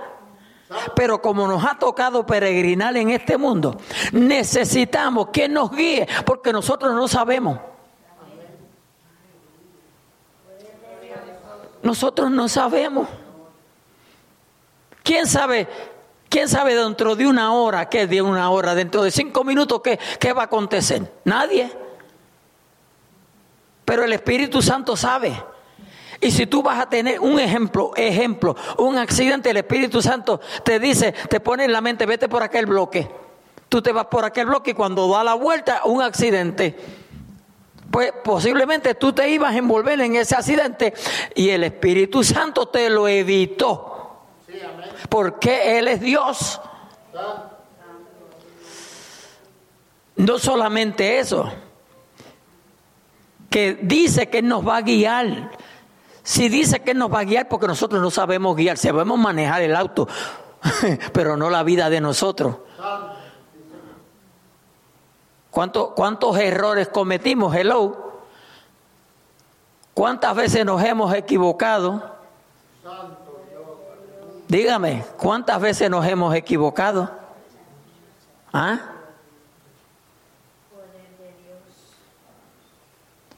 [0.94, 3.78] Pero como nos ha tocado peregrinar en este mundo,
[4.12, 7.60] necesitamos que nos guíe, porque nosotros no sabemos.
[11.82, 13.08] Nosotros no sabemos.
[15.14, 15.68] ¿Quién sabe?
[16.28, 20.00] ¿Quién sabe dentro de una hora, qué de una hora, dentro de cinco minutos, qué,
[20.20, 21.04] qué va a acontecer?
[21.24, 21.72] Nadie.
[23.86, 25.40] Pero el Espíritu Santo sabe.
[26.20, 30.80] Y si tú vas a tener un ejemplo, ejemplo, un accidente, el Espíritu Santo te
[30.80, 33.08] dice, te pone en la mente, vete por aquel bloque.
[33.70, 36.76] Tú te vas por aquel bloque y cuando da la vuelta, un accidente.
[37.92, 40.92] Pues posiblemente tú te ibas a envolver en ese accidente
[41.36, 43.93] y el Espíritu Santo te lo evitó.
[45.10, 46.62] Porque Él es Dios.
[50.16, 51.52] No solamente eso,
[53.50, 55.52] que dice que nos va a guiar
[56.24, 59.76] si dice que nos va a guiar porque nosotros no sabemos guiar, sabemos manejar el
[59.76, 60.08] auto,
[61.14, 62.56] pero no la vida de nosotros.
[65.52, 67.54] ¿Cuántos, ¿Cuántos errores cometimos?
[67.54, 68.22] Hello.
[69.94, 72.12] ¿Cuántas veces nos hemos equivocado?
[74.54, 77.10] Dígame, ¿cuántas veces nos hemos equivocado?
[78.54, 78.80] ¿Ah?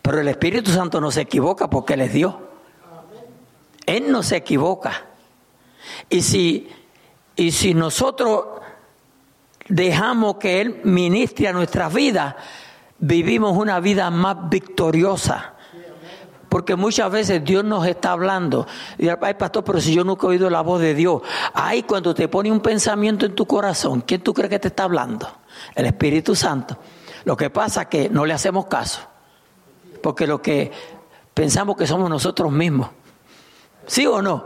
[0.01, 2.35] Pero el Espíritu Santo no se equivoca porque Él es Dios.
[3.85, 5.05] Él no se equivoca.
[6.09, 6.69] Y si,
[7.37, 8.47] y si nosotros
[9.69, 12.35] dejamos que Él ministre a nuestras vidas,
[12.99, 15.54] vivimos una vida más victoriosa,
[16.55, 18.65] Porque muchas veces Dios nos está hablando.
[18.97, 21.21] Y ay, pastor, pero si yo nunca he oído la voz de Dios.
[21.53, 24.85] Ay, cuando te pone un pensamiento en tu corazón, ¿quién tú crees que te está
[24.85, 25.27] hablando?
[25.75, 26.77] El Espíritu Santo.
[27.25, 29.01] Lo que pasa es que no le hacemos caso.
[30.01, 30.71] Porque lo que
[31.33, 32.87] pensamos que somos nosotros mismos.
[33.85, 34.45] ¿Sí o no?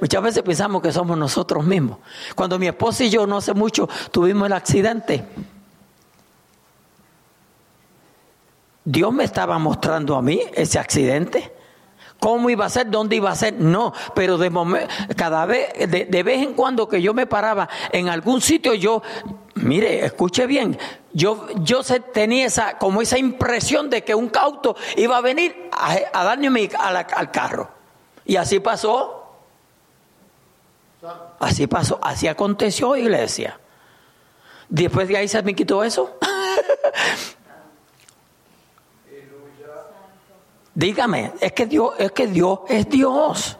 [0.00, 1.98] Muchas veces pensamos que somos nosotros mismos.
[2.34, 5.28] Cuando mi esposa y yo no hace mucho tuvimos el accidente,
[8.84, 11.52] Dios me estaba mostrando a mí ese accidente.
[12.18, 12.88] ¿Cómo iba a ser?
[12.88, 13.54] ¿Dónde iba a ser?
[13.54, 14.50] No, pero de
[15.16, 19.02] cada vez, de, vez en cuando que yo me paraba en algún sitio, yo,
[19.56, 20.78] mire, escuche bien,
[21.12, 25.96] yo, yo tenía esa, como esa impresión de que un cauto iba a venir a,
[26.12, 27.70] a darme al carro.
[28.24, 29.18] Y así pasó.
[31.40, 33.58] Así pasó, así aconteció, iglesia.
[34.68, 36.16] Después de ahí se me quitó eso.
[40.74, 43.58] Dígame, es que Dios, es que Dios es Dios.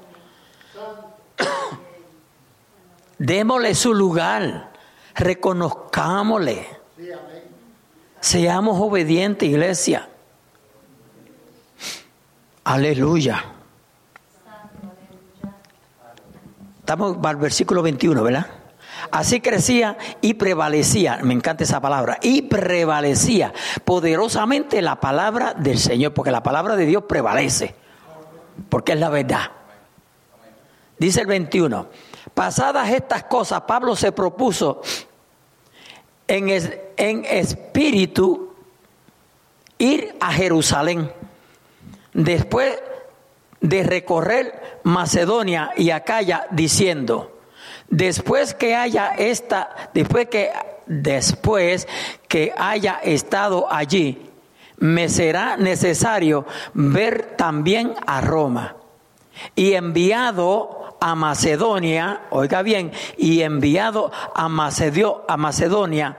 [3.18, 4.72] Démosle su lugar,
[5.14, 6.66] reconozcámosle.
[8.20, 10.09] Seamos obedientes, iglesia.
[12.64, 13.44] Aleluya.
[16.79, 18.62] Estamos al versículo 21, ¿verdad?
[19.10, 23.52] Así crecía y prevalecía, me encanta esa palabra, y prevalecía
[23.84, 27.74] poderosamente la palabra del Señor, porque la palabra de Dios prevalece,
[28.68, 29.50] porque es la verdad.
[30.98, 31.88] Dice el 21,
[32.32, 34.82] pasadas estas cosas, Pablo se propuso
[36.28, 36.48] en,
[36.96, 38.54] en espíritu
[39.78, 41.12] ir a Jerusalén.
[42.14, 42.78] Después
[43.60, 47.32] de recorrer Macedonia y Acaya diciendo,
[47.92, 50.50] después que haya esta, después que
[50.87, 51.87] después
[52.26, 54.31] que haya estado allí,
[54.78, 58.76] me será necesario ver también a Roma.
[59.55, 66.16] Y enviado a Macedonia, oiga bien, y enviado a, Macedio, a Macedonia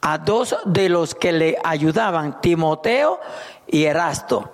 [0.00, 3.20] a dos de los que le ayudaban, Timoteo
[3.66, 4.52] y Erasto.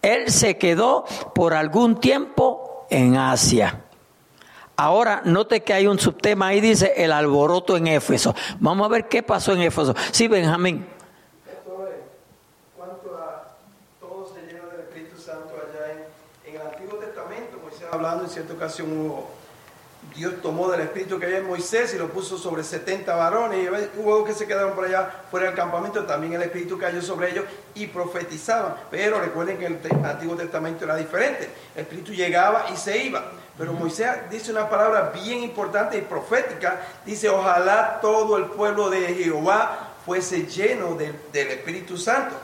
[0.00, 3.85] Él se quedó por algún tiempo en Asia.
[4.76, 8.34] Ahora, note que hay un subtema ahí, dice el alboroto en Éfeso.
[8.60, 9.94] Vamos a ver qué pasó en Éfeso.
[10.12, 10.86] Sí, Benjamín.
[11.50, 11.94] Esto
[13.18, 13.56] a
[13.98, 18.30] todo se llena del Espíritu Santo allá en, en el Antiguo Testamento, Moisés hablando en
[18.30, 19.30] cierta ocasión hubo
[20.14, 23.98] Dios tomó del espíritu que había en Moisés y lo puso sobre 70 varones y
[23.98, 27.44] hubo que se quedaron por allá fuera del campamento, también el espíritu cayó sobre ellos
[27.74, 28.76] y profetizaban.
[28.90, 33.24] Pero recuerden que el Antiguo Testamento era diferente, el espíritu llegaba y se iba.
[33.58, 39.14] Pero Moisés dice una palabra bien importante y profética, dice, ojalá todo el pueblo de
[39.14, 42.36] Jehová fuese lleno del Espíritu Santo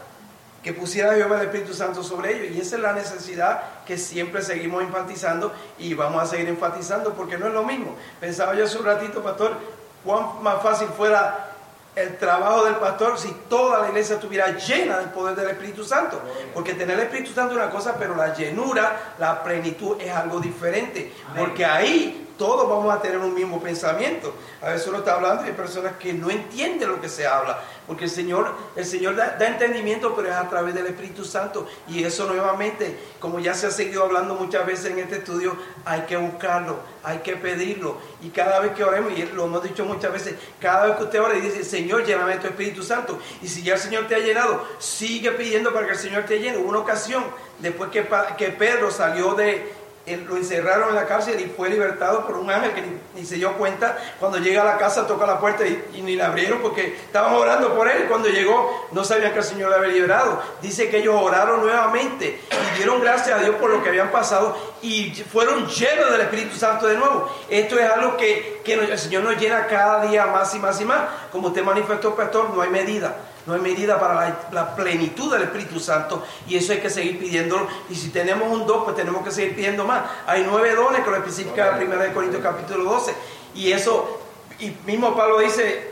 [0.63, 2.57] que pusiera Jehová el Espíritu Santo sobre ellos.
[2.57, 7.37] Y esa es la necesidad que siempre seguimos enfatizando y vamos a seguir enfatizando porque
[7.37, 7.97] no es lo mismo.
[8.21, 9.57] Pensaba yo hace un ratito, pastor,
[10.05, 11.52] cuán más fácil fuera
[11.95, 16.21] el trabajo del pastor si toda la iglesia estuviera llena del poder del Espíritu Santo.
[16.55, 20.41] Porque tener el Espíritu Santo es una cosa, pero la llenura, la plenitud es algo
[20.41, 21.13] diferente.
[21.37, 24.35] Porque ahí todos vamos a tener un mismo pensamiento.
[24.61, 27.63] A veces uno está hablando y hay personas que no entienden lo que se habla,
[27.87, 31.69] porque el Señor, el Señor da, entendimiento, pero es a través del Espíritu Santo.
[31.87, 36.01] Y eso nuevamente, como ya se ha seguido hablando muchas veces en este estudio, hay
[36.01, 37.99] que buscarlo, hay que pedirlo.
[38.21, 41.23] Y cada vez que oremos, y lo hemos dicho muchas veces, cada vez que usted
[41.23, 43.21] ora y dice, Señor, lléname tu Espíritu Santo.
[43.41, 46.41] Y si ya el Señor te ha llenado, sigue pidiendo para que el Señor te
[46.41, 46.57] llene.
[46.57, 47.23] Una ocasión,
[47.61, 52.51] después que Pedro salió de lo encerraron en la cárcel y fue libertado por un
[52.51, 52.83] ángel que
[53.15, 53.97] ni, se dio cuenta.
[54.19, 57.75] Cuando llega a la casa toca la puerta y, ni la abrieron porque estaban orando
[57.75, 58.07] por él.
[58.09, 60.43] Cuando llegó no sabían que el Señor le había liberado.
[60.61, 64.57] Dice que ellos oraron nuevamente y dieron gracias a Dios por lo que habían pasado
[64.83, 67.31] y fueron llenos del Espíritu Santo de nuevo.
[67.49, 71.03] Esto es algo que, el Señor nos llena cada día más y más y más.
[71.31, 73.17] Como usted manifestó, pastor, no hay medida.
[73.47, 77.67] No hay medida para la, plenitud del Espíritu Santo y eso hay que seguir pidiéndolo.
[77.91, 80.03] Y si tenemos un don, pues tenemos que seguir pidiendo más.
[80.27, 83.15] Hay nueve dones que lo especifica 1 Corintios capítulo 12.
[83.55, 84.21] Y eso,
[84.59, 85.92] y mismo Pablo dice,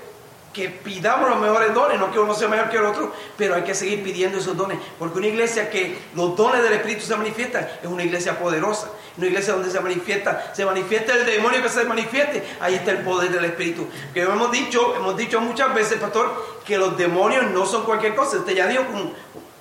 [0.52, 3.62] que pidamos los mejores dones, no que uno sea mejor que el otro, pero hay
[3.62, 7.68] que seguir pidiendo esos dones, porque una iglesia que los dones del Espíritu se manifiestan
[7.80, 11.84] es una iglesia poderosa, una iglesia donde se manifiesta, se manifiesta el demonio que se
[11.84, 13.86] manifieste, ahí está el poder del Espíritu.
[14.12, 18.38] Que hemos dicho, hemos dicho muchas veces, pastor, que los demonios no son cualquier cosa.
[18.38, 18.84] Usted ya dijo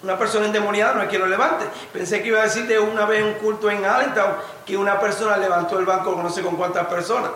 [0.01, 1.65] una persona endemoniada no es que lo levante.
[1.91, 4.35] Pensé que iba a decir de una vez un culto en Allentown
[4.65, 7.31] que una persona levantó el banco no sé con cuántas personas.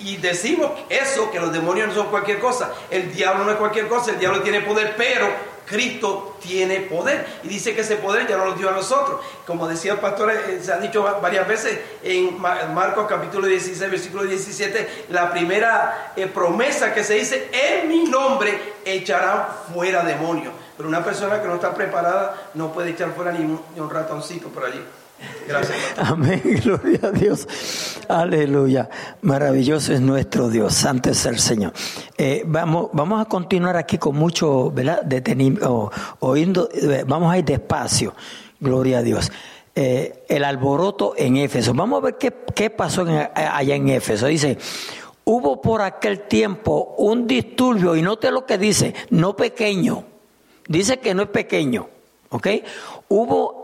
[0.00, 2.72] Y, decimos eso, que los demonios no son cualquier cosa.
[2.90, 5.28] El diablo no es cualquier cosa, el diablo tiene poder, pero
[5.66, 7.26] Cristo tiene poder.
[7.42, 9.20] Y dice que ese poder ya no lo dio a nosotros.
[9.46, 14.24] Como decía el pastor, eh, se ha dicho varias veces en Marcos capítulo 16, versículo
[14.24, 20.54] 17, la primera eh, promesa que se dice, en mi nombre echarán fuera demonios.
[20.76, 24.64] Pero una persona que no está preparada no puede echar fuera ni un ratoncito por
[24.64, 24.82] allí.
[25.46, 25.76] Gracias.
[25.96, 27.46] Amén, gloria a Dios.
[28.08, 28.88] Aleluya.
[29.22, 31.72] Maravilloso es nuestro Dios, santo es el Señor.
[32.16, 35.02] Eh, vamos, vamos a continuar aquí con mucho, ¿verdad?
[35.02, 35.90] Detenimiento,
[36.20, 38.14] oíndo, eh, vamos a ir despacio.
[38.60, 39.30] Gloria a Dios.
[39.74, 41.72] Eh, el alboroto en Éfeso.
[41.72, 44.26] Vamos a ver qué, qué pasó allá en Éfeso.
[44.26, 44.58] Dice,
[45.24, 50.04] hubo por aquel tiempo un disturbio, y note lo que dice, no pequeño.
[50.66, 51.88] Dice que no es pequeño.
[52.30, 52.48] ¿Ok?
[53.08, 53.62] Hubo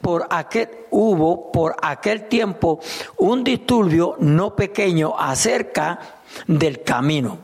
[0.00, 2.80] por aquel, hubo por aquel tiempo
[3.16, 5.98] un disturbio no pequeño acerca
[6.46, 7.38] del camino.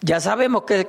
[0.00, 0.86] Ya sabemos que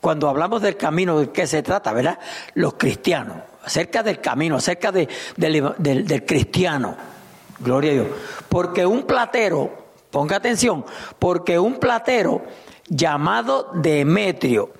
[0.00, 2.18] cuando hablamos del camino, ¿de qué se trata, verdad?
[2.54, 6.96] Los cristianos, acerca del camino, acerca del, del cristiano.
[7.60, 8.08] Gloria a Dios.
[8.48, 9.70] Porque un platero,
[10.10, 10.84] ponga atención,
[11.18, 12.42] porque un platero
[12.88, 14.72] llamado Demetrio,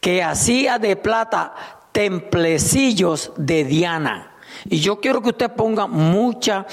[0.00, 1.54] que hacía de plata
[1.92, 4.35] templecillos de Diana,
[4.68, 6.66] y yo quiero que usted ponga mucha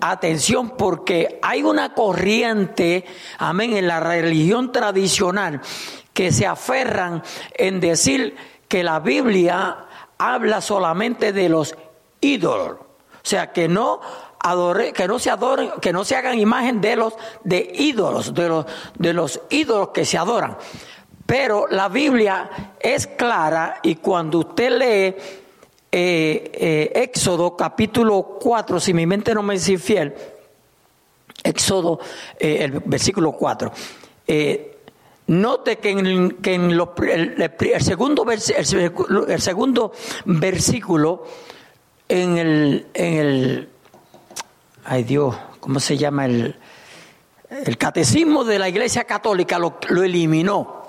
[0.00, 3.04] atención porque hay una corriente,
[3.38, 5.60] amén, en la religión tradicional
[6.12, 7.22] que se aferran
[7.54, 8.36] en decir
[8.66, 9.86] que la Biblia
[10.18, 11.74] habla solamente de los
[12.20, 12.78] ídolos.
[12.80, 14.00] O sea, que no
[14.94, 17.14] que no se adoren, que no se hagan imagen de los
[17.44, 18.66] de ídolos, de los
[18.96, 20.56] de los ídolos que se adoran.
[21.26, 25.16] Pero la Biblia es clara y cuando usted lee
[25.90, 30.14] eh, eh, Éxodo capítulo 4, si mi mente no me es infiel,
[31.42, 31.98] Éxodo,
[32.38, 33.72] eh, el versículo 4.
[35.28, 39.92] note que en, que en el, segundo el, segundo
[40.26, 41.24] versículo,
[42.06, 43.68] en el, en el,
[44.84, 46.26] ay Dios, ¿cómo se llama?
[46.26, 46.54] El,
[47.48, 50.82] el catecismo de la Iglesia Católica lo, lo eliminó.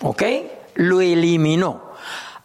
[0.00, 0.22] ¿Ok?
[0.76, 1.83] Lo eliminó.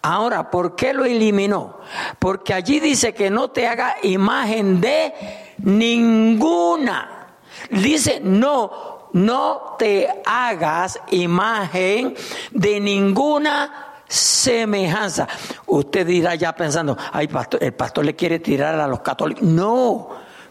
[0.01, 1.77] Ahora, ¿por qué lo eliminó?
[2.19, 5.13] Porque allí dice que no te haga imagen de
[5.57, 7.35] ninguna.
[7.69, 12.15] Dice, no, no te hagas imagen
[12.51, 15.27] de ninguna semejanza.
[15.65, 19.43] Usted dirá ya pensando, ay, pastor, el pastor le quiere tirar a los católicos.
[19.43, 20.09] No,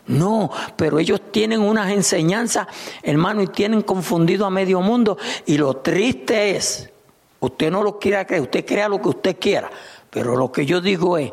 [0.08, 2.66] no, pero ellos tienen unas enseñanzas,
[3.02, 5.16] hermano, y tienen confundido a medio mundo.
[5.46, 6.90] Y lo triste es
[7.40, 9.70] Usted no lo quiera creer, usted crea lo que usted quiera.
[10.10, 11.32] Pero lo que yo digo es,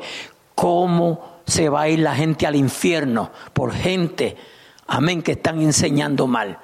[0.53, 4.36] ¿cómo se va a ir la gente al infierno por gente,
[4.88, 6.60] amén, que están enseñando mal?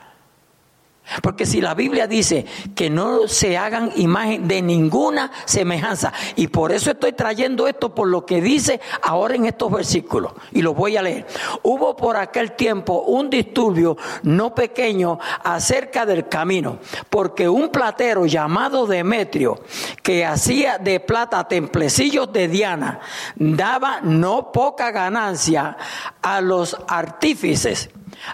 [1.21, 2.45] Porque si la Biblia dice
[2.75, 8.07] que no se hagan imagen de ninguna semejanza, y por eso estoy trayendo esto por
[8.07, 11.27] lo que dice ahora en estos versículos, y lo voy a leer.
[11.63, 18.85] Hubo por aquel tiempo un disturbio no pequeño acerca del camino, porque un platero llamado
[18.87, 19.61] Demetrio,
[20.03, 22.99] que hacía de plata templecillos de Diana,
[23.35, 25.77] daba no poca ganancia
[26.21, 27.89] a los artífices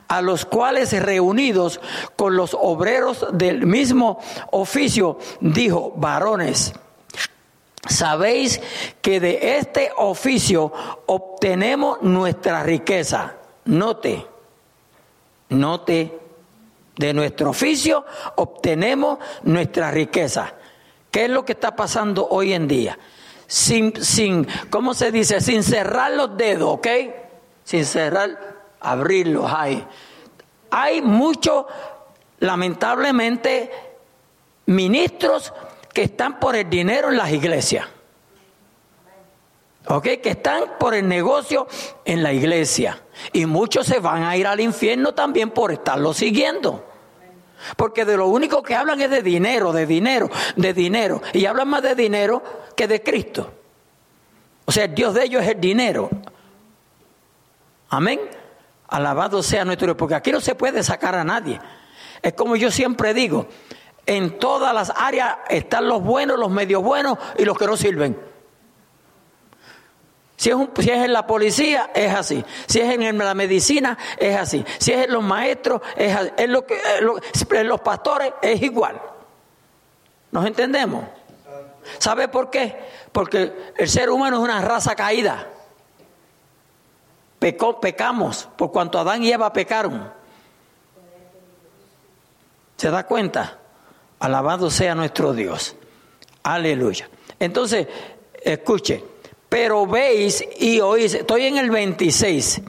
[0.08, 1.80] a los cuales reunidos
[2.16, 4.20] con los obreros del mismo
[4.52, 6.74] oficio, dijo, varones,
[7.88, 8.62] sabéis
[9.02, 10.72] que de este oficio
[11.06, 13.36] obtenemos nuestra riqueza.
[13.66, 14.26] Note,
[15.50, 16.20] note,
[16.98, 20.54] de nuestro oficio obtenemos nuestra riqueza.
[21.12, 22.98] ¿Qué es lo que está pasando hoy en día?
[23.46, 25.40] Sin, sin, ¿cómo se dice?
[25.40, 26.88] Sin cerrar los dedos, ¿ok?
[27.64, 28.47] Sin cerrar
[28.80, 29.86] abrirlos hay.
[30.70, 31.66] Hay muchos,
[32.40, 33.72] lamentablemente,
[34.66, 35.54] ministros
[35.94, 37.88] que están por el dinero en las iglesias.
[39.90, 40.04] ¿Ok?
[40.22, 41.68] Que están por el negocio
[42.04, 43.02] en la iglesia.
[43.32, 46.86] Y muchos se van a ir al infierno también por estarlo siguiendo.
[47.76, 51.22] Porque de lo único que hablan es de dinero, de dinero, de dinero.
[51.34, 52.44] Y hablan más de dinero
[52.76, 53.52] que de Cristo.
[54.66, 56.10] O sea, el Dios de ellos es el dinero.
[57.90, 58.20] Amén.
[58.88, 61.60] Alabado sea nuestro Dios, porque aquí no se puede sacar a nadie.
[62.22, 63.48] Es como yo siempre digo,
[64.06, 68.18] en todas las áreas están los buenos, los medios buenos y los que no sirven.
[70.38, 72.46] Si es, si es en la policía, es así.
[72.68, 74.64] Si es en la medicina, es así.
[74.78, 76.48] Si es en los maestros, es así.
[76.48, 76.80] Lo que,
[77.52, 79.02] en los pastores, es igual.
[80.32, 81.04] ¿Nos entendemos?
[81.98, 82.78] ¿Sabe por qué?
[83.12, 85.48] Porque el ser humano es una raza caída
[87.40, 90.12] pecamos por cuanto Adán y Eva pecaron.
[92.78, 93.60] ¿Se da cuenta?
[94.20, 95.76] Alabado sea nuestro Dios.
[96.44, 97.10] Aleluya.
[97.40, 97.88] Entonces,
[98.42, 99.04] escuche,
[99.50, 102.62] pero veis y oís, estoy en el 26,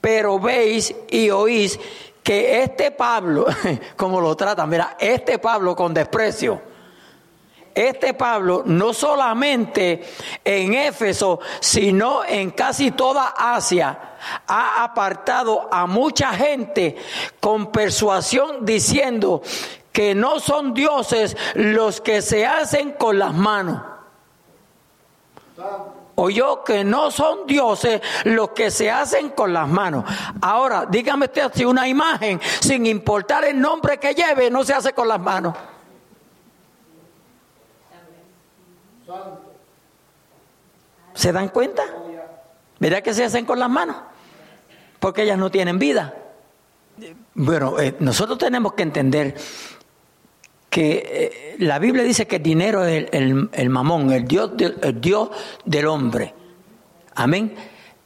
[0.00, 1.78] pero veis y oís
[2.22, 3.46] que este Pablo,
[3.96, 6.60] como lo trata, mira, este Pablo con desprecio,
[7.74, 10.04] este Pablo no solamente
[10.44, 14.14] en Éfeso, sino en casi toda Asia,
[14.46, 16.96] ha apartado a mucha gente
[17.40, 19.42] con persuasión diciendo
[19.92, 23.80] que no son dioses los que se hacen con las manos.
[26.16, 30.04] Oyó que no son dioses los que se hacen con las manos.
[30.40, 34.92] Ahora, dígame usted si una imagen, sin importar el nombre que lleve, no se hace
[34.92, 35.54] con las manos.
[41.14, 41.82] ¿Se dan cuenta?
[42.78, 43.96] ¿Verdad que se hacen con las manos?
[44.98, 46.14] Porque ellas no tienen vida.
[47.34, 49.34] Bueno, eh, nosotros tenemos que entender
[50.70, 55.30] que eh, la Biblia dice que el dinero es el, mamón, el Dios, el Dios
[55.64, 56.34] del hombre.
[57.14, 57.54] Amén.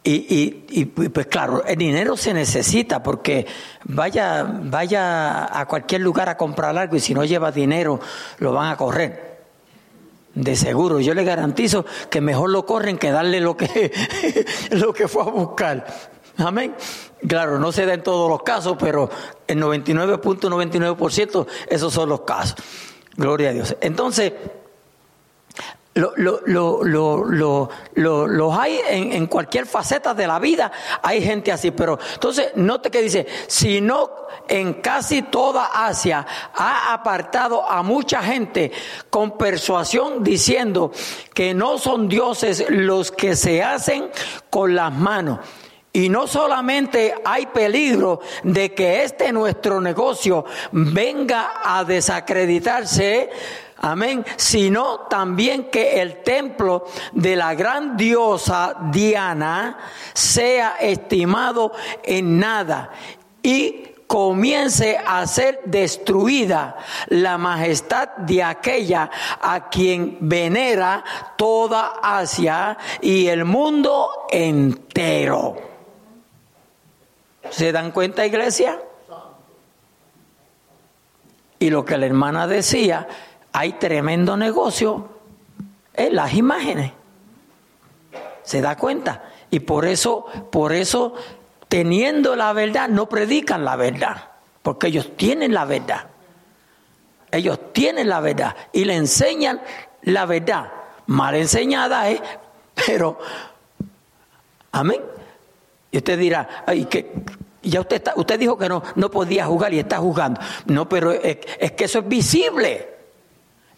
[0.05, 3.47] Y, y, pues claro, el dinero se necesita porque
[3.85, 8.01] vaya, vaya a cualquier lugar a comprar algo y si no lleva dinero
[8.39, 9.28] lo van a correr.
[10.39, 13.93] De seguro, yo le garantizo que mejor lo corren que darle lo que,
[14.71, 15.85] lo que fue a buscar.
[16.37, 16.77] Amén.
[17.27, 19.11] Claro, no se da en todos los casos, pero
[19.49, 22.55] el 99.99% esos son los casos.
[23.17, 23.77] Gloria a Dios.
[23.81, 24.33] Entonces,
[25.99, 27.69] lo, lo,
[28.27, 30.71] los hay en, cualquier faceta de la vida,
[31.03, 34.11] hay gente así, pero entonces note que dice, si no
[34.49, 36.25] en casi toda Asia
[36.55, 38.71] ha apartado a mucha gente
[39.11, 40.93] con persuasión diciendo
[41.35, 44.11] que no son dioses los que se hacen
[44.51, 45.41] con las manos.
[45.93, 53.31] Y no solamente hay peligro de que este nuestro negocio venga a desacreditarse,
[53.81, 54.25] Amén.
[54.37, 59.79] Sino también que el templo de la gran diosa Diana
[60.13, 61.73] sea estimado
[62.03, 62.91] en nada
[63.43, 69.11] y comience a ser destruida la majestad de aquella
[69.41, 71.05] a quien venera
[71.37, 75.57] toda Asia y el mundo entero.
[77.51, 78.81] ¿Se dan cuenta, iglesia?
[81.61, 83.07] Y lo que la hermana decía,
[83.59, 85.09] hay tremendo negocio
[85.93, 86.93] en las imágenes.
[88.45, 89.25] ¿Se da cuenta?
[89.51, 91.15] Y por eso, por eso,
[91.67, 94.31] teniendo la verdad, no predican la verdad,
[94.63, 96.07] porque ellos tienen la verdad.
[97.33, 99.61] Ellos tienen la verdad y le enseñan
[100.03, 100.71] la verdad.
[101.07, 102.23] Mal enseñada es,
[102.87, 103.19] pero,
[104.71, 105.01] amén.
[105.91, 107.11] Y usted dirá, ay, que
[107.63, 110.41] ya usted, está, usted dijo que no, no podía jugar y está jugando.
[110.67, 112.98] No, pero es que eso es visible.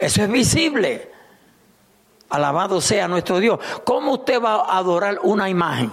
[0.00, 1.12] Eso es visible.
[2.30, 3.60] Alabado sea nuestro Dios.
[3.84, 5.92] ¿Cómo usted va a adorar una imagen?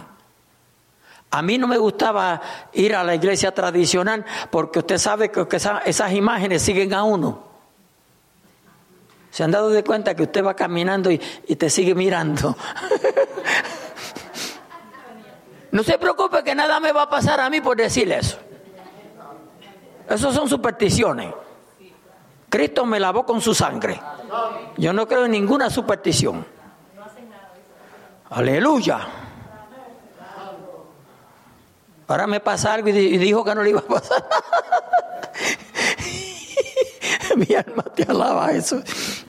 [1.30, 2.42] A mí no me gustaba
[2.72, 7.44] ir a la iglesia tradicional porque usted sabe que esas, imágenes siguen a uno.
[9.30, 12.56] Se han dado de cuenta que usted va caminando y, te sigue mirando.
[15.72, 18.38] no se preocupe que nada me va a pasar a mí por decirle eso.
[20.10, 21.34] Esas son supersticiones.
[22.50, 24.00] Cristo me lavó con su sangre.
[24.78, 26.46] Yo no creo en ninguna superstición.
[28.30, 29.08] Aleluya.
[32.08, 34.26] Ahora me pasa algo y dijo que no le iba a pasar.
[37.36, 38.82] Mi alma te alaba eso.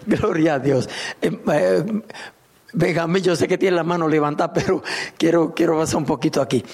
[0.06, 0.88] Gloria a Dios.
[1.20, 2.02] Eh, eh,
[2.72, 4.82] Benjamín, yo sé que tiene la mano levantada, pero
[5.16, 6.64] quiero, quiero pasar un poquito aquí.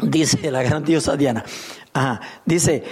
[0.00, 1.44] Dice la gran diosa Diana.
[1.92, 2.20] Ajá.
[2.44, 2.82] Dice,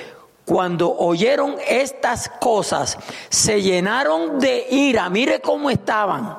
[0.51, 2.99] cuando oyeron estas cosas,
[3.29, 5.09] se llenaron de ira.
[5.09, 6.39] Mire cómo estaban.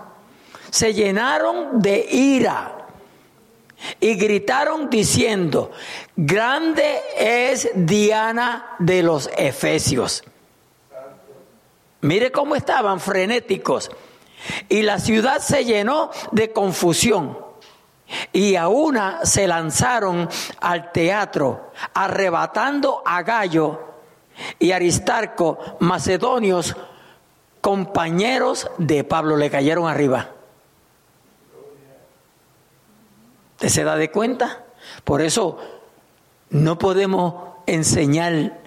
[0.70, 2.88] Se llenaron de ira.
[4.02, 5.72] Y gritaron diciendo,
[6.18, 10.26] grande es Diana de los Efesios.
[12.02, 13.92] Mire cómo estaban frenéticos.
[14.68, 17.38] Y la ciudad se llenó de confusión.
[18.34, 20.28] Y a una se lanzaron
[20.60, 23.91] al teatro, arrebatando a Gallo
[24.60, 26.76] y Aristarco, macedonios,
[27.62, 30.30] compañeros de Pablo, le cayeron arriba.
[33.58, 34.66] ¿Te se da de cuenta?
[35.04, 35.60] Por eso
[36.50, 38.60] no podemos enseñar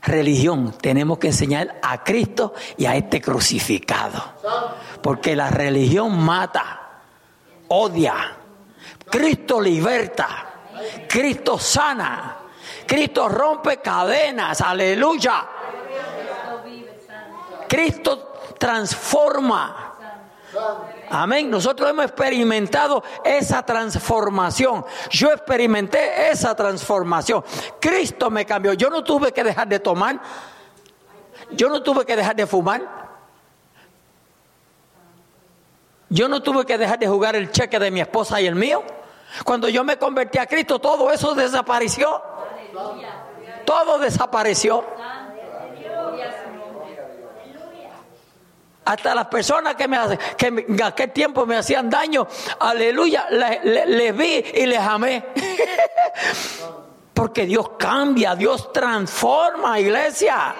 [0.00, 4.22] religión, tenemos que enseñar a Cristo y a este crucificado.
[5.02, 7.00] Porque la religión mata,
[7.68, 8.36] odia.
[9.10, 10.46] Cristo liberta,
[11.08, 12.36] Cristo sana.
[12.88, 15.46] Cristo rompe cadenas, aleluya.
[17.68, 19.94] Cristo transforma.
[21.10, 21.50] Amén.
[21.50, 24.86] Nosotros hemos experimentado esa transformación.
[25.10, 27.44] Yo experimenté esa transformación.
[27.78, 28.72] Cristo me cambió.
[28.72, 30.18] Yo no tuve que dejar de tomar.
[31.50, 32.80] Yo no tuve que dejar de fumar.
[36.08, 38.82] Yo no tuve que dejar de jugar el cheque de mi esposa y el mío.
[39.44, 42.37] Cuando yo me convertí a Cristo, todo eso desapareció.
[43.64, 44.84] Todo desapareció.
[48.84, 49.98] Hasta las personas que, me,
[50.38, 52.26] que en aquel tiempo me hacían daño,
[52.58, 55.26] aleluya, les, vi y les amé.
[57.12, 60.54] Porque Dios cambia, Dios transforma, iglesia.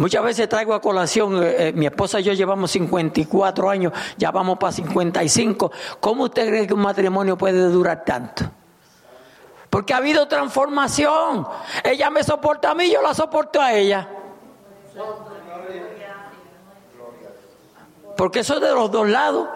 [0.00, 4.30] Muchas veces traigo a colación, eh, eh, mi esposa y yo llevamos 54 años, ya
[4.30, 5.70] vamos para 55.
[6.00, 8.50] ¿Cómo usted cree que un matrimonio puede durar tanto?
[9.68, 11.46] Porque ha habido transformación.
[11.84, 14.08] Ella me soporta a mí, yo la soporto a ella.
[18.16, 19.50] Porque eso es de los dos lados.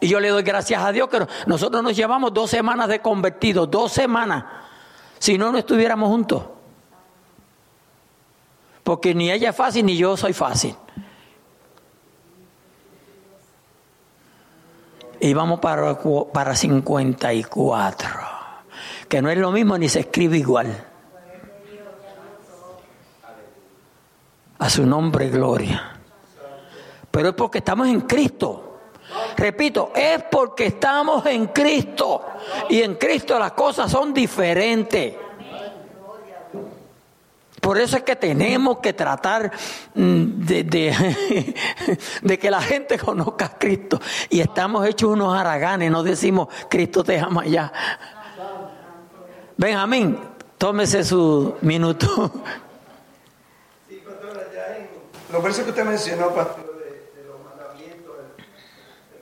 [0.00, 3.70] Y yo le doy gracias a Dios que nosotros nos llevamos dos semanas de convertidos,
[3.70, 4.44] dos semanas.
[5.18, 6.42] Si no, no estuviéramos juntos
[8.82, 10.74] porque ni ella es fácil ni yo soy fácil.
[15.20, 15.98] Y vamos para,
[16.32, 18.10] para 54,
[19.06, 20.86] que no es lo mismo ni se escribe igual.
[24.58, 26.00] A su nombre, gloria.
[27.10, 28.78] Pero es porque estamos en Cristo.
[29.36, 32.24] Repito, es porque estamos en Cristo.
[32.68, 35.14] Y en Cristo las cosas son diferentes.
[37.70, 39.52] Por eso es que tenemos que tratar
[39.94, 40.64] mm, de,
[42.22, 44.00] de, que la gente conozca a Cristo.
[44.28, 47.72] Y estamos hechos unos haraganes, no decimos Cristo te ama ya.
[49.56, 50.18] Benjamín,
[50.58, 52.08] tómese su minuto.
[53.88, 54.88] Sí, pastor, allá en
[55.32, 58.16] los versos que usted mencionó, pastor, de, los mandamientos,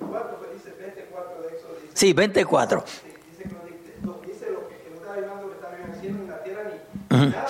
[0.01, 1.67] el, 4, que dice 24 de eso.
[1.83, 2.81] Dice, sí, 24.
[2.81, 3.03] Dice,
[3.37, 3.45] dice,
[4.27, 6.63] dice lo que, no está ayudando, que está haciendo en la tierra,
[7.11, 7.47] ni nada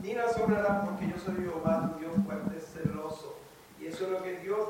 [0.00, 3.36] ni la sobrará porque yo soy Jehová, tu Dios fuerte, celoso.
[3.80, 4.68] Y eso es lo que Dios,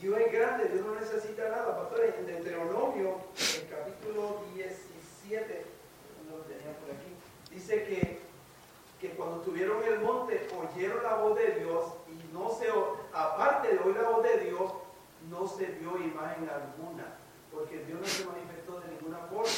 [0.00, 1.76] Dios es grande, Dios no necesita nada.
[1.76, 5.64] Pastor, en Deuteronomio, el capítulo 17,
[6.30, 7.12] lo tenía por aquí,
[7.50, 8.20] dice que,
[9.00, 12.68] que cuando estuvieron en el monte oyeron la voz de Dios y no se,
[13.12, 14.72] aparte de oír la voz de Dios,
[15.30, 17.16] no se vio imagen alguna,
[17.52, 19.50] porque Dios no se manifestó de ninguna forma.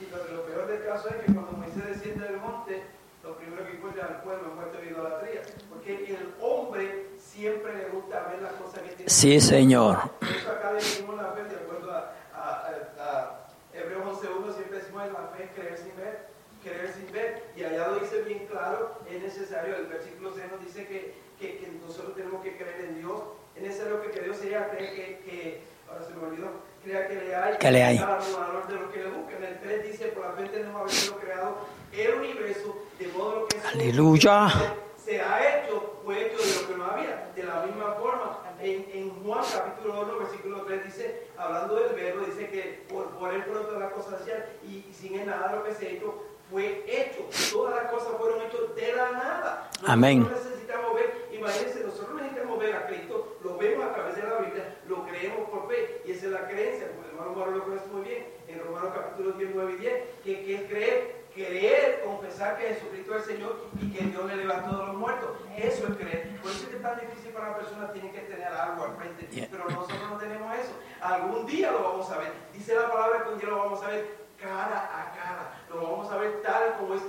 [0.00, 2.82] Y lo, lo peor del caso es que cuando Moisés desciende del monte,
[3.22, 5.42] lo primero que encuentra al pueblo muerto de idolatría.
[5.68, 9.10] Porque el hombre siempre le gusta ver las cosas que tiene.
[9.10, 10.10] Sí, Señor.
[10.18, 13.38] Por eso acá decimos la fe, de acuerdo a, a, a,
[13.72, 16.26] Hebreos 11.1, siempre decimos la fe creer sin ver,
[16.62, 17.44] creer sin ver.
[17.56, 21.58] Y allá lo dice bien claro, es necesario, el versículo 6 nos dice que, que,
[21.58, 23.22] que nosotros tenemos que creer en Dios.
[23.54, 24.78] Es necesario que, que Dios sea, que,
[25.24, 26.48] que, ahora se me olvidó,
[26.82, 27.98] crea que le hay, que le hay.
[27.98, 29.44] valor de lo que le busquen.
[29.44, 31.56] El 3 dice, por la fe tenemos habido creado
[31.92, 34.48] el universo, de modo que Aleluya.
[34.96, 37.30] Se, ha hecho, fue hecho de lo que no había.
[37.34, 42.24] De la misma forma, en, en Juan capítulo 1, versículo 3 dice, hablando del verbo,
[42.26, 45.64] dice que por, por él pronto las cosas hacían y, y sin él nada lo
[45.64, 47.28] que se ha hecho fue hecho.
[47.52, 49.68] Todas las cosas fueron hechas de la nada.
[49.70, 50.28] Nosotros Amén.
[50.30, 55.04] necesitamos ver, nosotros necesitamos ver a Cristo, lo vemos a través de la Biblia, lo
[55.06, 58.26] creemos por fe, y esa es la creencia, el hermano Mauro lo conoce muy bien,
[58.48, 63.16] en Romanos capítulo 10, 9 y 10, que, que es creer creer, confesar que Jesucristo
[63.16, 65.30] es el Señor y que Dios le levantó de los muertos.
[65.56, 66.38] Eso es creer.
[66.40, 68.96] Por eso es que es tan difícil para la persona, tiene que tener algo al
[68.96, 69.28] frente.
[69.50, 70.72] Pero nosotros no tenemos eso.
[71.00, 72.32] Algún día lo vamos a ver.
[72.52, 75.60] Dice la palabra que un día lo vamos a ver cara a cara.
[75.70, 77.02] Lo vamos a ver tal como es.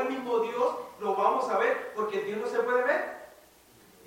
[0.00, 3.17] El mismo Dios lo vamos a ver porque Dios no se puede ver.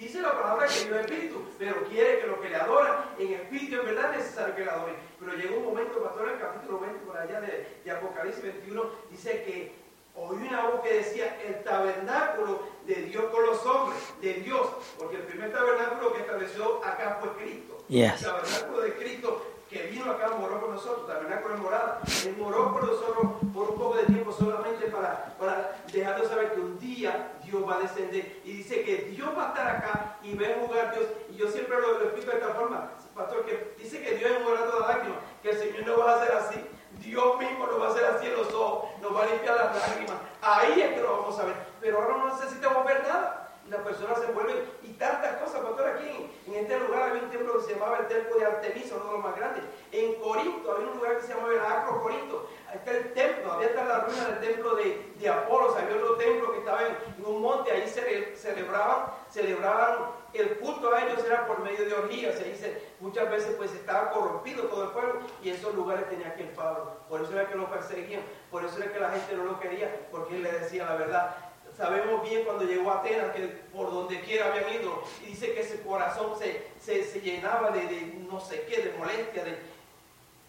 [0.01, 3.33] Dice la palabra que Dios es espíritu, pero quiere que los que le adoran en
[3.33, 4.95] espíritu en verdad es necesario que le adoren.
[5.19, 8.83] Pero llegó un momento, pastor, en el capítulo 20 por allá de, de Apocalipsis 21,
[9.11, 9.75] dice que
[10.15, 15.17] oí una voz que decía el tabernáculo de Dios con los hombres, de Dios, porque
[15.17, 17.77] el primer tabernáculo que estableció acá fue Cristo.
[17.87, 18.23] Yes.
[18.23, 22.73] El tabernáculo de Cristo que vino acá, moró con nosotros, tabernáculo de morada, él moró
[22.73, 27.39] con nosotros por un poco de tiempo solamente para, para dejarnos saber que un día
[27.51, 28.39] Dios va a descender.
[28.45, 31.05] Y dice que Dios va a estar acá y va a jugar Dios.
[31.29, 34.37] Y yo siempre lo, lo explico de esta forma, pastor, que dice que Dios es
[34.37, 36.65] un orato de lágrimas, que el Señor no va a hacer así.
[36.99, 39.75] Dios mismo lo va a hacer así en los ojos, nos va a limpiar las
[39.75, 40.15] lágrimas.
[40.41, 41.55] Ahí es que lo vamos a ver.
[41.81, 43.41] Pero ahora no necesitamos ver nada
[43.71, 47.57] las personas se vuelven y tantas cosas, pastor, aquí en, este lugar había un templo
[47.57, 49.63] que se llamaba el templo de Artemisa, uno de los más grandes.
[49.91, 52.49] En Corinto había un lugar que se llamaba el Acro Corinto.
[52.73, 56.51] Está el templo, había está la ruina del templo de, de Apolo, había otro templo
[56.51, 61.59] que estaba en, un monte, ahí se celebraban, celebraban el culto a ellos era por
[61.59, 65.75] medio de orgías, se dice, muchas veces pues estaba corrompido todo el pueblo y esos
[65.75, 68.99] lugares tenía que el Pablo, por eso era que lo perseguían, por eso era que
[68.99, 71.35] la gente no lo quería, porque él le decía la verdad.
[71.75, 75.61] Sabemos bien cuando llegó a Atenas que por donde quiera habían ido y dice que
[75.61, 79.57] ese corazón se, se, llenaba de, de, no sé qué, de molestia, de,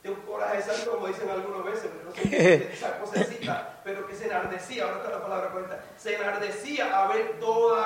[0.03, 4.15] de un coraje santo, como dicen algunas veces, pero no sé esa cosecita, pero que
[4.15, 7.85] se enardecía, ahora está la palabra cuenta, se enardecía a ver todo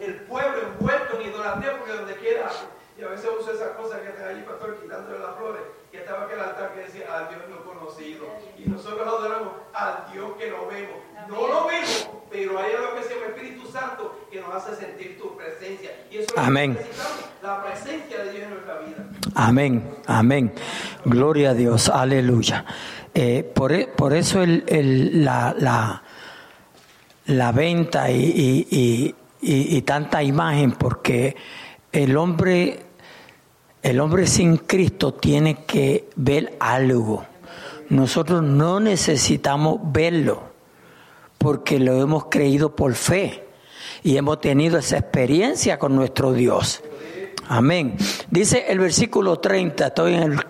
[0.00, 2.50] el pueblo envuelto en idolatría, porque donde quiera,
[2.98, 6.24] y a veces uso esas cosas que están allí, pastor, quitándole las flores, que estaba
[6.24, 8.26] aquel altar que decía al Dios no conocido,
[8.58, 13.04] y nosotros adoramos al Dios que no vemos, no lo vemos, pero hay algo que
[13.04, 15.92] se llama Espíritu Santo que nos hace sentir tu presencia.
[16.10, 16.76] Y eso Amén.
[16.78, 16.86] es
[17.40, 19.04] la presencia de Dios en nuestra vida.
[19.34, 20.52] Amén, amén.
[21.04, 22.64] Gloria a Dios, aleluya.
[23.14, 26.02] Eh, por, e, por, eso el, el, la, la,
[27.26, 31.36] la, venta y, y, y, y, tanta imagen, porque
[31.92, 32.87] el hombre,
[33.82, 37.24] el hombre sin Cristo tiene que ver algo.
[37.88, 40.42] Nosotros no necesitamos verlo
[41.38, 43.44] porque lo hemos creído por fe
[44.02, 46.82] y hemos tenido esa experiencia con nuestro Dios.
[47.50, 47.96] Amén.
[48.30, 50.40] Dice el versículo 30, estoy en el,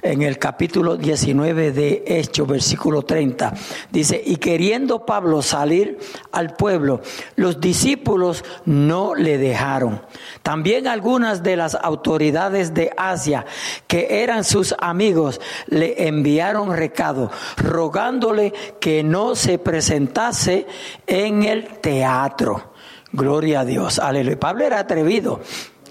[0.00, 3.52] en el capítulo 19 de Hechos, versículo 30.
[3.90, 5.98] Dice, y queriendo Pablo salir
[6.32, 7.02] al pueblo,
[7.34, 10.00] los discípulos no le dejaron.
[10.42, 13.44] También algunas de las autoridades de Asia,
[13.86, 20.66] que eran sus amigos, le enviaron recado, rogándole que no se presentase
[21.06, 22.72] en el teatro.
[23.12, 23.98] Gloria a Dios.
[23.98, 24.40] Aleluya.
[24.40, 25.40] Pablo era atrevido.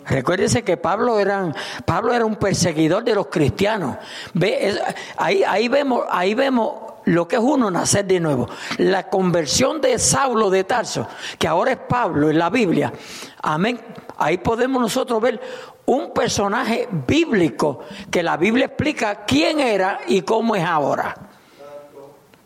[0.07, 1.51] Recuérdense que Pablo era,
[1.85, 3.97] Pablo era un perseguidor de los cristianos.
[4.33, 4.79] Ve,
[5.17, 6.73] ahí, ahí, vemos, ahí vemos
[7.05, 8.47] lo que es uno nacer de nuevo.
[8.77, 11.07] La conversión de Saulo de Tarso,
[11.39, 12.93] que ahora es Pablo en la Biblia.
[13.41, 13.79] Amén.
[14.17, 15.41] Ahí podemos nosotros ver
[15.85, 21.24] un personaje bíblico que la Biblia explica quién era y cómo es ahora.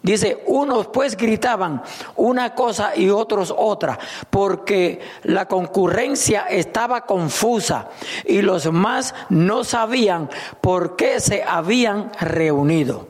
[0.02, 1.84] Dice, unos pues gritaban
[2.16, 7.89] una cosa y otros otra, porque la concurrencia estaba confusa
[8.26, 10.30] y los más no sabían
[10.62, 13.10] por qué se habían reunido.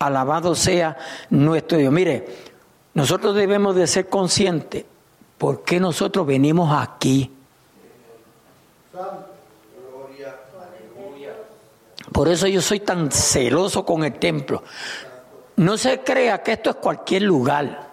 [0.00, 0.96] Alabado sea
[1.30, 1.92] nuestro Dios.
[1.92, 2.26] Mire,
[2.94, 4.84] nosotros debemos de ser conscientes
[5.38, 7.30] por qué nosotros venimos aquí.
[12.12, 14.62] Por eso yo soy tan celoso con el templo.
[15.56, 17.86] No se crea que esto es cualquier lugar.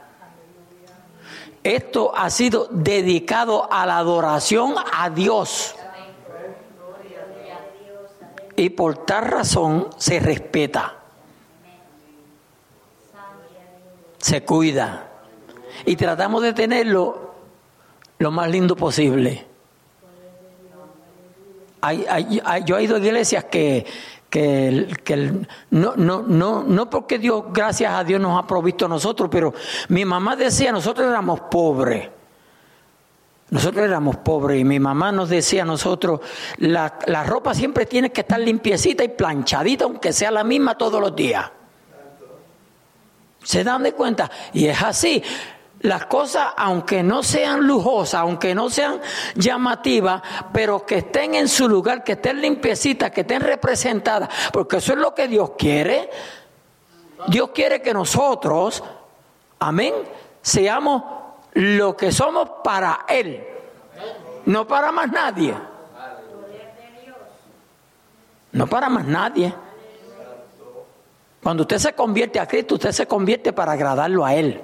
[1.64, 5.76] Esto ha sido dedicado a la adoración a Dios.
[8.58, 10.96] Y por tal razón se respeta.
[14.18, 15.10] Se cuida.
[15.86, 17.34] Y tratamos de tenerlo
[18.20, 19.46] lo más lindo posible.
[22.66, 23.86] yo he ido a iglesias que
[24.34, 28.90] que, que no, no, no, no porque Dios, gracias a Dios, nos ha provisto a
[28.90, 29.54] nosotros, pero
[29.90, 32.10] mi mamá decía, nosotros éramos pobres.
[33.52, 36.20] Nosotros éramos pobres y mi mamá nos decía nosotros,
[36.58, 41.00] la, la ropa siempre tiene que estar limpiecita y planchadita, aunque sea la misma todos
[41.00, 41.52] los días.
[43.44, 44.32] ¿Se dan de cuenta?
[44.52, 45.22] Y es así
[45.84, 49.02] las cosas, aunque no sean lujosas, aunque no sean
[49.36, 50.22] llamativas,
[50.54, 55.00] pero que estén en su lugar, que estén limpiecitas, que estén representadas, porque eso es
[55.00, 56.10] lo que Dios quiere.
[57.28, 58.82] Dios quiere que nosotros,
[59.60, 59.94] amén,
[60.42, 61.04] seamos
[61.54, 63.44] lo que somos para Él,
[64.46, 65.54] no para más nadie.
[68.54, 69.54] No para más nadie.
[71.42, 74.62] Cuando usted se convierte a Cristo, usted se convierte para agradarlo a Él.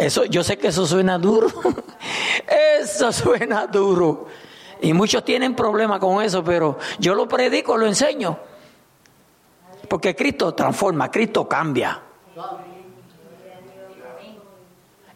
[0.00, 1.48] Eso, yo sé que eso suena duro.
[2.80, 4.28] eso suena duro.
[4.80, 8.38] Y muchos tienen problemas con eso, pero yo lo predico, lo enseño.
[9.86, 12.00] Porque Cristo transforma, Cristo cambia.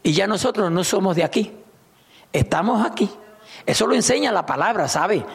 [0.03, 1.51] Y ya nosotros no somos de aquí.
[2.31, 3.09] Estamos aquí.
[3.65, 5.25] Eso lo enseña la palabra, ¿sabe?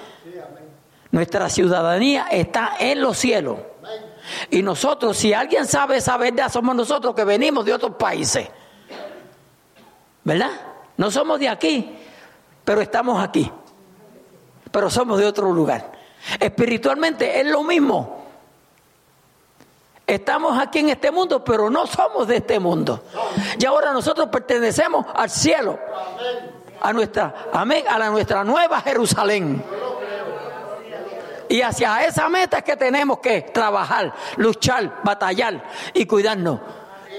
[1.11, 3.59] Nuestra ciudadanía está en los cielos.
[4.48, 8.48] Y nosotros, si alguien sabe esa verdad, somos nosotros que venimos de otros países.
[10.24, 10.50] ¿Verdad?
[10.96, 11.96] No somos de aquí,
[12.64, 13.50] pero estamos aquí.
[14.70, 15.92] Pero somos de otro lugar.
[16.38, 18.20] Espiritualmente es lo mismo.
[20.06, 23.04] Estamos aquí en este mundo, pero no somos de este mundo.
[23.58, 25.78] Y ahora nosotros pertenecemos al cielo.
[26.82, 29.62] A nuestra, amén, a la nuestra nueva Jerusalén.
[31.48, 35.64] Y hacia esa meta es que tenemos que trabajar, luchar, batallar
[35.94, 36.60] y cuidarnos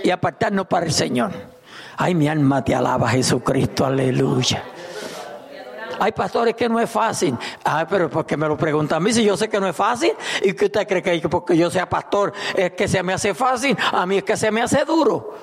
[0.04, 1.32] y apartarnos para el Señor.
[2.04, 4.64] Ay, mi alma te alaba, Jesucristo, aleluya.
[6.00, 7.38] Hay pastores que no es fácil.
[7.64, 10.14] Ay, pero porque me lo preguntan a mí si yo sé que no es fácil.
[10.42, 13.78] ¿Y que usted cree que porque yo sea pastor es que se me hace fácil?
[13.92, 15.36] A mí es que se me hace duro.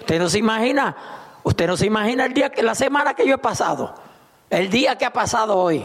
[0.00, 0.96] Usted no se imagina.
[1.44, 3.94] Usted no se imagina el día que la semana que yo he pasado.
[4.50, 5.84] El día que ha pasado hoy.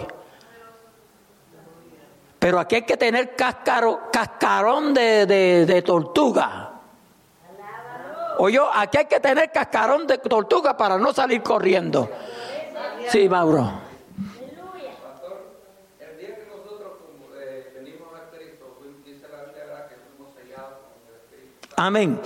[2.40, 6.67] Pero aquí hay que tener cascaro, cascarón de, de tortuga.
[8.40, 12.10] Oye, aquí hay que tener cascarón de tortuga para no salir corriendo.
[13.10, 13.72] Sí, Mauro.
[16.00, 19.88] El día que nosotros como, eh, venimos a Cristo, dice la Biblia ¿verdad?
[19.90, 22.22] que fuimos sellados con el Espíritu Santo, Amén.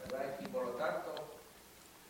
[0.00, 0.40] ¿verdad?
[0.40, 1.14] Y por lo tanto,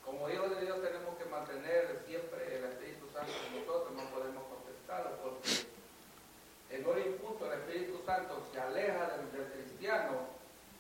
[0.04, 4.44] como hijos de Dios tenemos que mantener siempre el Espíritu Santo con nosotros, no podemos
[4.46, 5.66] contestarlo, porque
[6.70, 10.36] en un punto el Espíritu Santo se aleja del, del cristiano,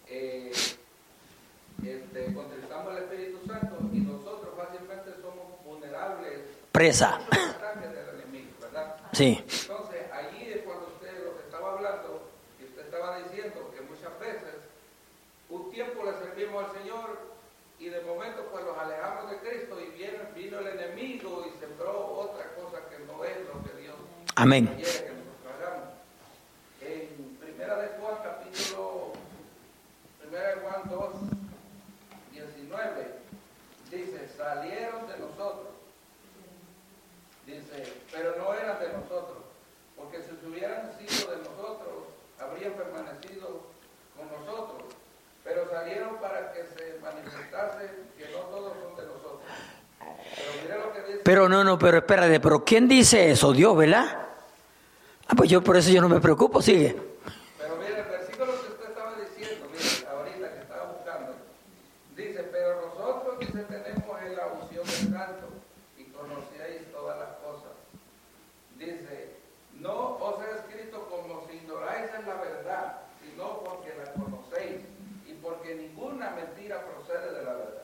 [0.06, 0.52] eh,
[1.84, 6.40] este, contristamos al Espíritu Santo y nosotros fácilmente somos vulnerables
[6.76, 7.18] Presa.
[9.12, 9.42] Sí.
[9.42, 12.28] Entonces, allí es cuando usted lo que estaba hablando,
[12.60, 14.60] y usted estaba diciendo que muchas veces
[15.48, 17.18] un tiempo le servimos al Señor
[17.78, 22.08] y de momento pues los alejamos de Cristo y viene, vino el enemigo y sembró
[22.08, 23.96] otra cosa que no es lo que Dios
[24.34, 24.66] Amén.
[24.66, 25.88] quiere que nosotros hagamos.
[26.82, 29.12] En Primera de Juan, capítulo,
[30.20, 31.14] Primera de Juan 2,
[32.32, 33.14] 19,
[33.90, 35.75] dice, salieron de nosotros.
[37.46, 39.38] Dice, pero no eran de nosotros,
[39.96, 43.62] porque si hubieran sido de nosotros, habrían permanecido
[44.16, 44.92] con nosotros.
[45.44, 49.40] Pero salieron para que se manifestase que no todos son de nosotros.
[50.00, 51.20] Pero mire lo que dice.
[51.24, 53.52] Pero no, no, pero espérate, pero ¿quién dice eso?
[53.52, 54.26] Dios, ¿verdad?
[55.28, 56.96] Ah, pues yo por eso yo no me preocupo, sigue.
[57.58, 61.34] Pero mire, el versículo que usted estaba diciendo, mire, ahorita que estaba buscando,
[62.16, 65.48] dice, pero nosotros, dice, tenemos en la unción del santo
[65.98, 67.74] y conocíais todas las cosas.
[68.78, 69.36] Dice,
[69.80, 74.82] no os he escrito como si ignoráis en la verdad, sino porque la conocéis
[75.26, 77.82] y porque ninguna mentira procede de la verdad.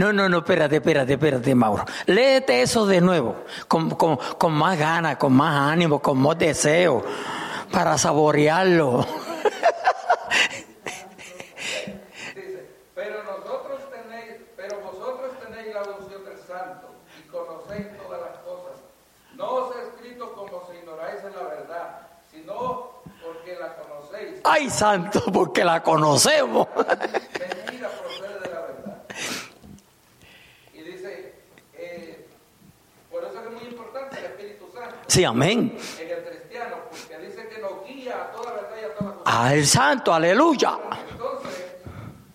[0.00, 1.84] No, no, no, espérate, espérate, espérate, Mauro.
[2.06, 7.04] Léete eso de nuevo, con, con, con más ganas, con más ánimo, con más deseo,
[7.70, 9.06] para saborearlo.
[12.34, 18.38] Dice, pero nosotros tenéis, pero vosotros tenéis la unción del santo y conocéis todas las
[18.38, 18.80] cosas.
[19.34, 24.40] No os he escrito como si ignoráis en la verdad, sino porque la conocéis.
[24.44, 26.68] Ay, santo, porque la conocemos.
[26.74, 29.02] Mentira procede de la verdad.
[30.72, 31.34] Y dice,
[31.74, 32.26] eh,
[33.10, 35.76] por eso es muy importante el Espíritu Santo Sí, amén.
[35.98, 39.42] en el cristiano, porque dice que nos guía a toda verdad y a toda justicia.
[39.42, 40.78] Al santo, aleluya.
[41.10, 41.72] Entonces,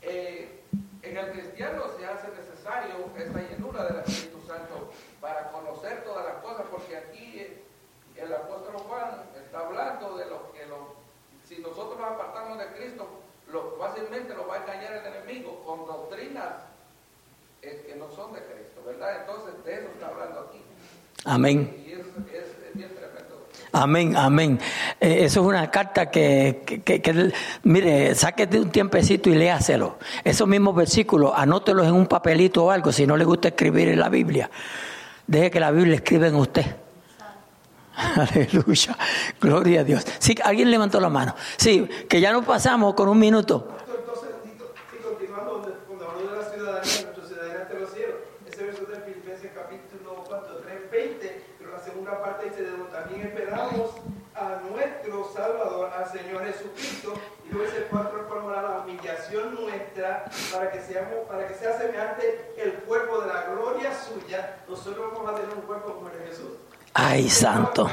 [0.02, 0.60] eh,
[1.02, 6.36] en el cristiano se hace necesario esta llenura del Espíritu Santo para conocer todas las
[6.44, 7.64] cosas, porque aquí eh,
[8.18, 10.96] el apóstol Juan está hablando de lo que lo,
[11.48, 13.08] si nosotros nos apartamos de Cristo,
[13.54, 16.56] lo, fácilmente nos va a engañar el enemigo con doctrinas
[17.62, 19.22] eh, que no son de Cristo, ¿verdad?
[19.22, 20.62] Entonces, de eso está hablando aquí.
[21.26, 21.84] Amén.
[21.88, 22.00] Y es,
[22.32, 23.48] es, es bien tremendo.
[23.78, 24.58] Amén, amén.
[25.02, 29.98] Eh, eso es una carta que, mire, sáquete un tiempecito y léaselo.
[30.24, 34.00] Esos mismos versículos, anótelos en un papelito o algo, si no le gusta escribir en
[34.00, 34.50] la Biblia.
[35.28, 36.66] Deje que la Biblia escriba en usted.
[37.96, 38.98] Aleluya.
[39.42, 40.06] Gloria a Dios.
[40.20, 41.36] Sí, alguien levantó la mano.
[41.58, 43.76] Sí, que ya nos pasamos con un minuto.
[43.86, 44.06] Dos
[52.06, 53.92] segunda parte dice, de donde también esperamos
[54.36, 57.14] a nuestro Salvador, al Señor Jesucristo,
[57.48, 62.54] y luego el 4 formará la humillación nuestra para que seamos, para que sea semejante
[62.58, 66.28] el cuerpo de la gloria suya, nosotros vamos a tener un cuerpo como el de
[66.28, 66.52] Jesús.
[66.94, 67.90] Ay, santo.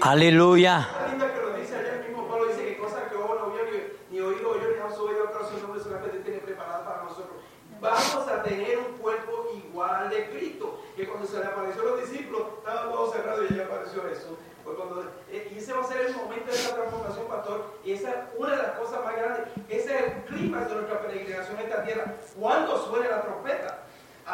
[0.00, 0.80] Aleluya.
[0.80, 3.50] Está linda que lo dice allá el mismo Pablo, dice que cosas que ojo no
[3.50, 7.04] vio ni, ni oído yo ni han subido al corazón no solamente tiene preparada para
[7.04, 7.36] nosotros.
[7.80, 11.84] Vamos a tener un cuerpo igual al de Cristo, que cuando se le apareció a
[11.84, 14.38] los discípulos, estaban todos cerrados y allí apareció Jesús.
[14.64, 17.92] Pues cuando, eh, y ese va a ser el momento de esa transformación, pastor, y
[17.92, 19.42] esa es una de las cosas más grandes.
[19.68, 22.14] Ese es el clima de nuestra peregrinación en esta tierra.
[22.40, 23.78] Cuando suene la trompeta,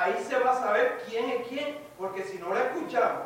[0.05, 3.23] ahí se va a saber quién es quién, porque si no la escuchamos,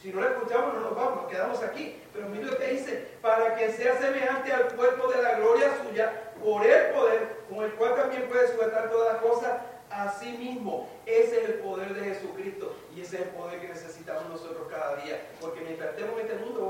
[0.00, 2.02] si no la escuchamos, no nos vamos, nos quedamos aquí.
[2.12, 6.64] Pero mira lo dice, para que sea semejante al cuerpo de la gloria suya, por
[6.66, 9.52] el poder, con el cual también puede sujetar todas las cosas
[9.96, 10.88] a sí mismo.
[11.06, 14.96] Ese es el poder de Jesucristo y ese es el poder que necesitamos nosotros cada
[14.96, 15.20] día.
[15.40, 16.66] Porque mientras estemos en este mundo,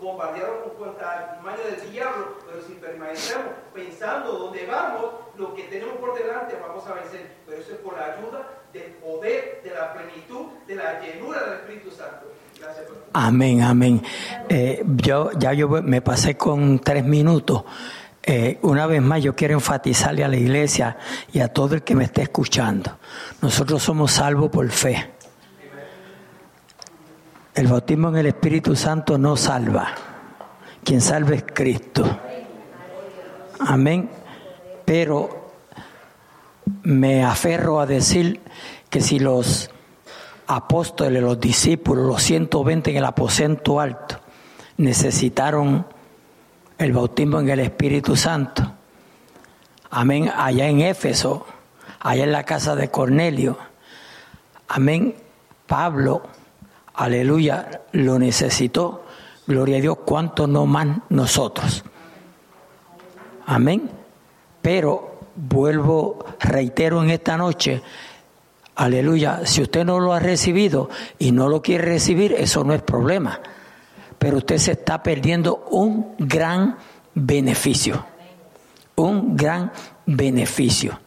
[0.00, 5.04] bombardeados con cuanta artimaña del diablo, pero si permanecemos pensando dónde vamos,
[5.36, 7.30] lo que tenemos por delante vamos a vencer.
[7.46, 11.54] Pero eso es por la ayuda del poder, de la plenitud, de la llenura del
[11.60, 12.26] Espíritu Santo.
[12.58, 12.86] Gracias.
[13.12, 14.02] Amén, amén.
[14.48, 17.64] Eh, yo ya yo me pasé con tres minutos.
[18.22, 20.98] Eh, una vez más, yo quiero enfatizarle a la iglesia
[21.32, 22.98] y a todo el que me esté escuchando.
[23.40, 25.12] Nosotros somos salvos por fe.
[27.54, 29.88] El bautismo en el Espíritu Santo no salva.
[30.84, 32.20] Quien salva es Cristo.
[33.60, 34.10] Amén.
[34.84, 35.52] Pero
[36.82, 38.40] me aferro a decir
[38.88, 39.70] que si los
[40.46, 44.20] apóstoles, los discípulos, los 120 en el aposento alto,
[44.76, 45.86] necesitaron
[46.78, 48.62] el bautismo en el Espíritu Santo.
[49.90, 50.30] Amén.
[50.34, 51.44] Allá en Éfeso,
[52.00, 53.58] allá en la casa de Cornelio.
[54.68, 55.14] Amén.
[55.66, 56.22] Pablo,
[56.94, 59.04] aleluya, lo necesitó.
[59.46, 61.84] Gloria a Dios, cuánto no más nosotros.
[63.46, 63.90] Amén.
[64.62, 67.82] Pero vuelvo, reitero en esta noche,
[68.76, 72.82] aleluya, si usted no lo ha recibido y no lo quiere recibir, eso no es
[72.82, 73.40] problema.
[74.18, 76.76] Pero usted se está perdiendo un gran
[77.14, 78.04] beneficio.
[78.96, 79.72] Un gran
[80.06, 81.00] beneficio.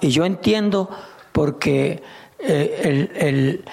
[0.00, 0.88] Y yo entiendo
[1.32, 2.02] porque
[2.38, 3.64] eh,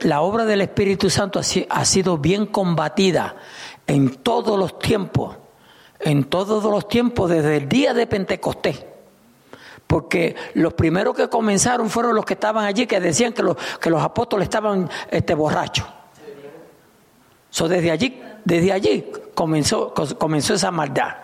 [0.00, 3.36] la obra del Espíritu Santo ha sido bien combatida
[3.86, 5.36] en todos los tiempos,
[6.00, 8.84] en todos los tiempos desde el día de Pentecostés
[9.86, 13.90] porque los primeros que comenzaron fueron los que estaban allí que decían que los, que
[13.90, 15.86] los apóstoles estaban este, borrachos.
[17.54, 21.14] So, desde allí, desde allí comenzó, comenzó esa maldad.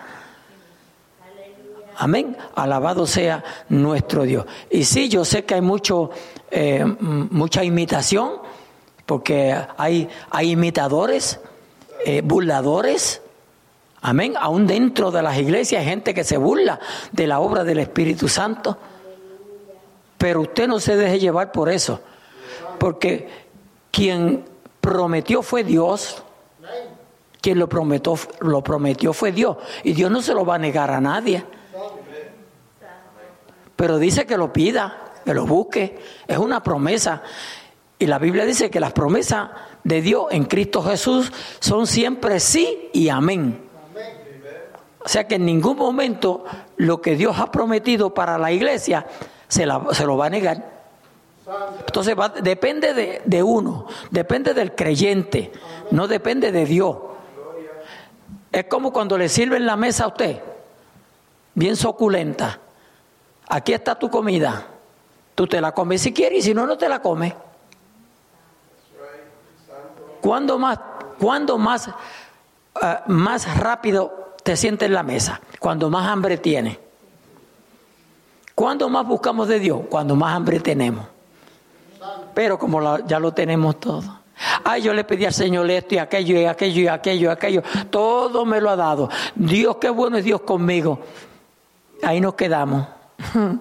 [1.96, 2.36] Amén.
[2.54, 4.46] Alabado sea nuestro Dios.
[4.70, 6.10] Y sí, yo sé que hay mucho,
[6.52, 8.34] eh, mucha imitación,
[9.06, 11.40] porque hay, hay imitadores,
[12.06, 13.22] eh, burladores.
[14.00, 14.34] Amén.
[14.38, 16.78] Aún dentro de las iglesias hay gente que se burla
[17.10, 18.78] de la obra del Espíritu Santo.
[20.16, 22.00] Pero usted no se deje llevar por eso.
[22.78, 23.28] Porque
[23.90, 24.44] quien
[24.80, 26.22] prometió fue Dios.
[27.40, 29.56] Quien lo prometió, lo prometió fue Dios.
[29.82, 31.44] Y Dios no se lo va a negar a nadie.
[33.76, 35.98] Pero dice que lo pida, que lo busque.
[36.26, 37.22] Es una promesa.
[37.98, 39.50] Y la Biblia dice que las promesas
[39.84, 43.70] de Dios en Cristo Jesús son siempre sí y amén.
[45.02, 46.44] O sea que en ningún momento
[46.76, 49.06] lo que Dios ha prometido para la iglesia
[49.48, 50.79] se, la, se lo va a negar.
[51.86, 55.52] Entonces depende de, uno, depende del creyente,
[55.90, 56.96] no depende de Dios.
[58.52, 60.40] Es como cuando le sirven la mesa a usted,
[61.54, 62.58] bien suculenta.
[63.48, 64.66] Aquí está tu comida.
[65.34, 67.34] Tú te la comes si quieres y si no, no te la comes.
[70.20, 70.78] ¿Cuándo más,
[71.18, 75.40] cuándo más, uh, más rápido te sientes en la mesa?
[75.58, 76.78] Cuando más hambre tienes.
[78.54, 79.80] ¿Cuándo más buscamos de Dios?
[79.88, 81.06] Cuando más hambre tenemos.
[82.34, 84.20] Pero como ya lo tenemos todo.
[84.64, 87.62] Ay, yo le pedí al Señor esto y aquello y aquello y aquello y aquello.
[87.90, 89.10] Todo me lo ha dado.
[89.34, 91.00] Dios, qué bueno es Dios conmigo.
[92.02, 92.86] Ahí nos quedamos.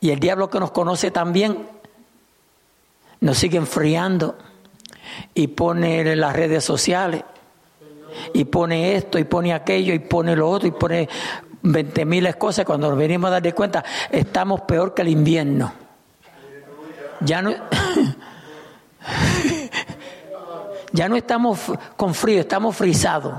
[0.00, 1.66] Y el diablo que nos conoce también
[3.20, 4.36] nos sigue enfriando
[5.34, 7.24] y pone en las redes sociales
[8.32, 11.08] y pone esto y pone aquello y pone lo otro y pone
[11.62, 12.64] veinte miles cosas.
[12.64, 15.72] Cuando nos venimos a dar de cuenta, estamos peor que el invierno.
[17.20, 17.50] Ya no,
[20.92, 21.58] ya no estamos
[21.96, 23.34] con frío, estamos frisados.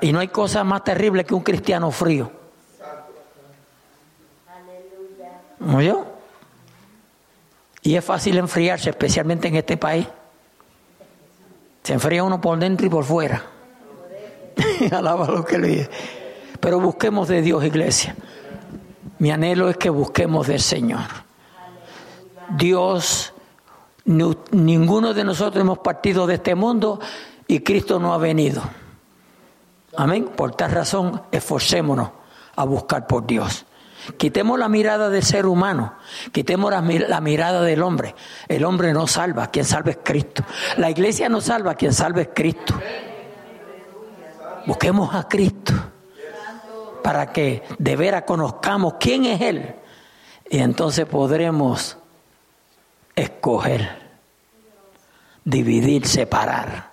[0.00, 2.32] Y no hay cosa más terrible que un cristiano frío.
[5.72, 6.06] ¿Oyó?
[7.82, 10.06] Y es fácil enfriarse, especialmente en este país.
[11.82, 13.44] Se enfría uno por dentro y por fuera.
[14.92, 15.90] Alaba lo que le dice.
[16.60, 18.14] Pero busquemos de Dios, iglesia.
[19.22, 21.04] Mi anhelo es que busquemos del Señor.
[22.56, 23.32] Dios,
[24.04, 26.98] ninguno de nosotros hemos partido de este mundo
[27.46, 28.64] y Cristo no ha venido.
[29.96, 30.28] Amén.
[30.34, 32.10] Por tal razón, esforcémonos
[32.56, 33.64] a buscar por Dios.
[34.16, 35.94] Quitemos la mirada del ser humano,
[36.32, 38.16] quitemos la, la, mirada del hombre.
[38.48, 40.42] El hombre no salva, quien salva es Cristo.
[40.78, 42.74] La iglesia no salva, quien salva es Cristo.
[44.66, 45.91] Busquemos a Cristo
[47.02, 49.74] para que de veras conozcamos quién es Él
[50.48, 51.96] y entonces podremos
[53.16, 53.88] escoger,
[55.44, 56.92] dividir, separar.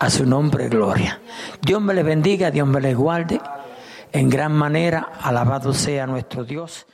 [0.00, 1.20] A su nombre, gloria.
[1.62, 3.40] Dios me le bendiga, Dios me le guarde.
[4.12, 6.86] En gran manera, alabado sea nuestro Dios.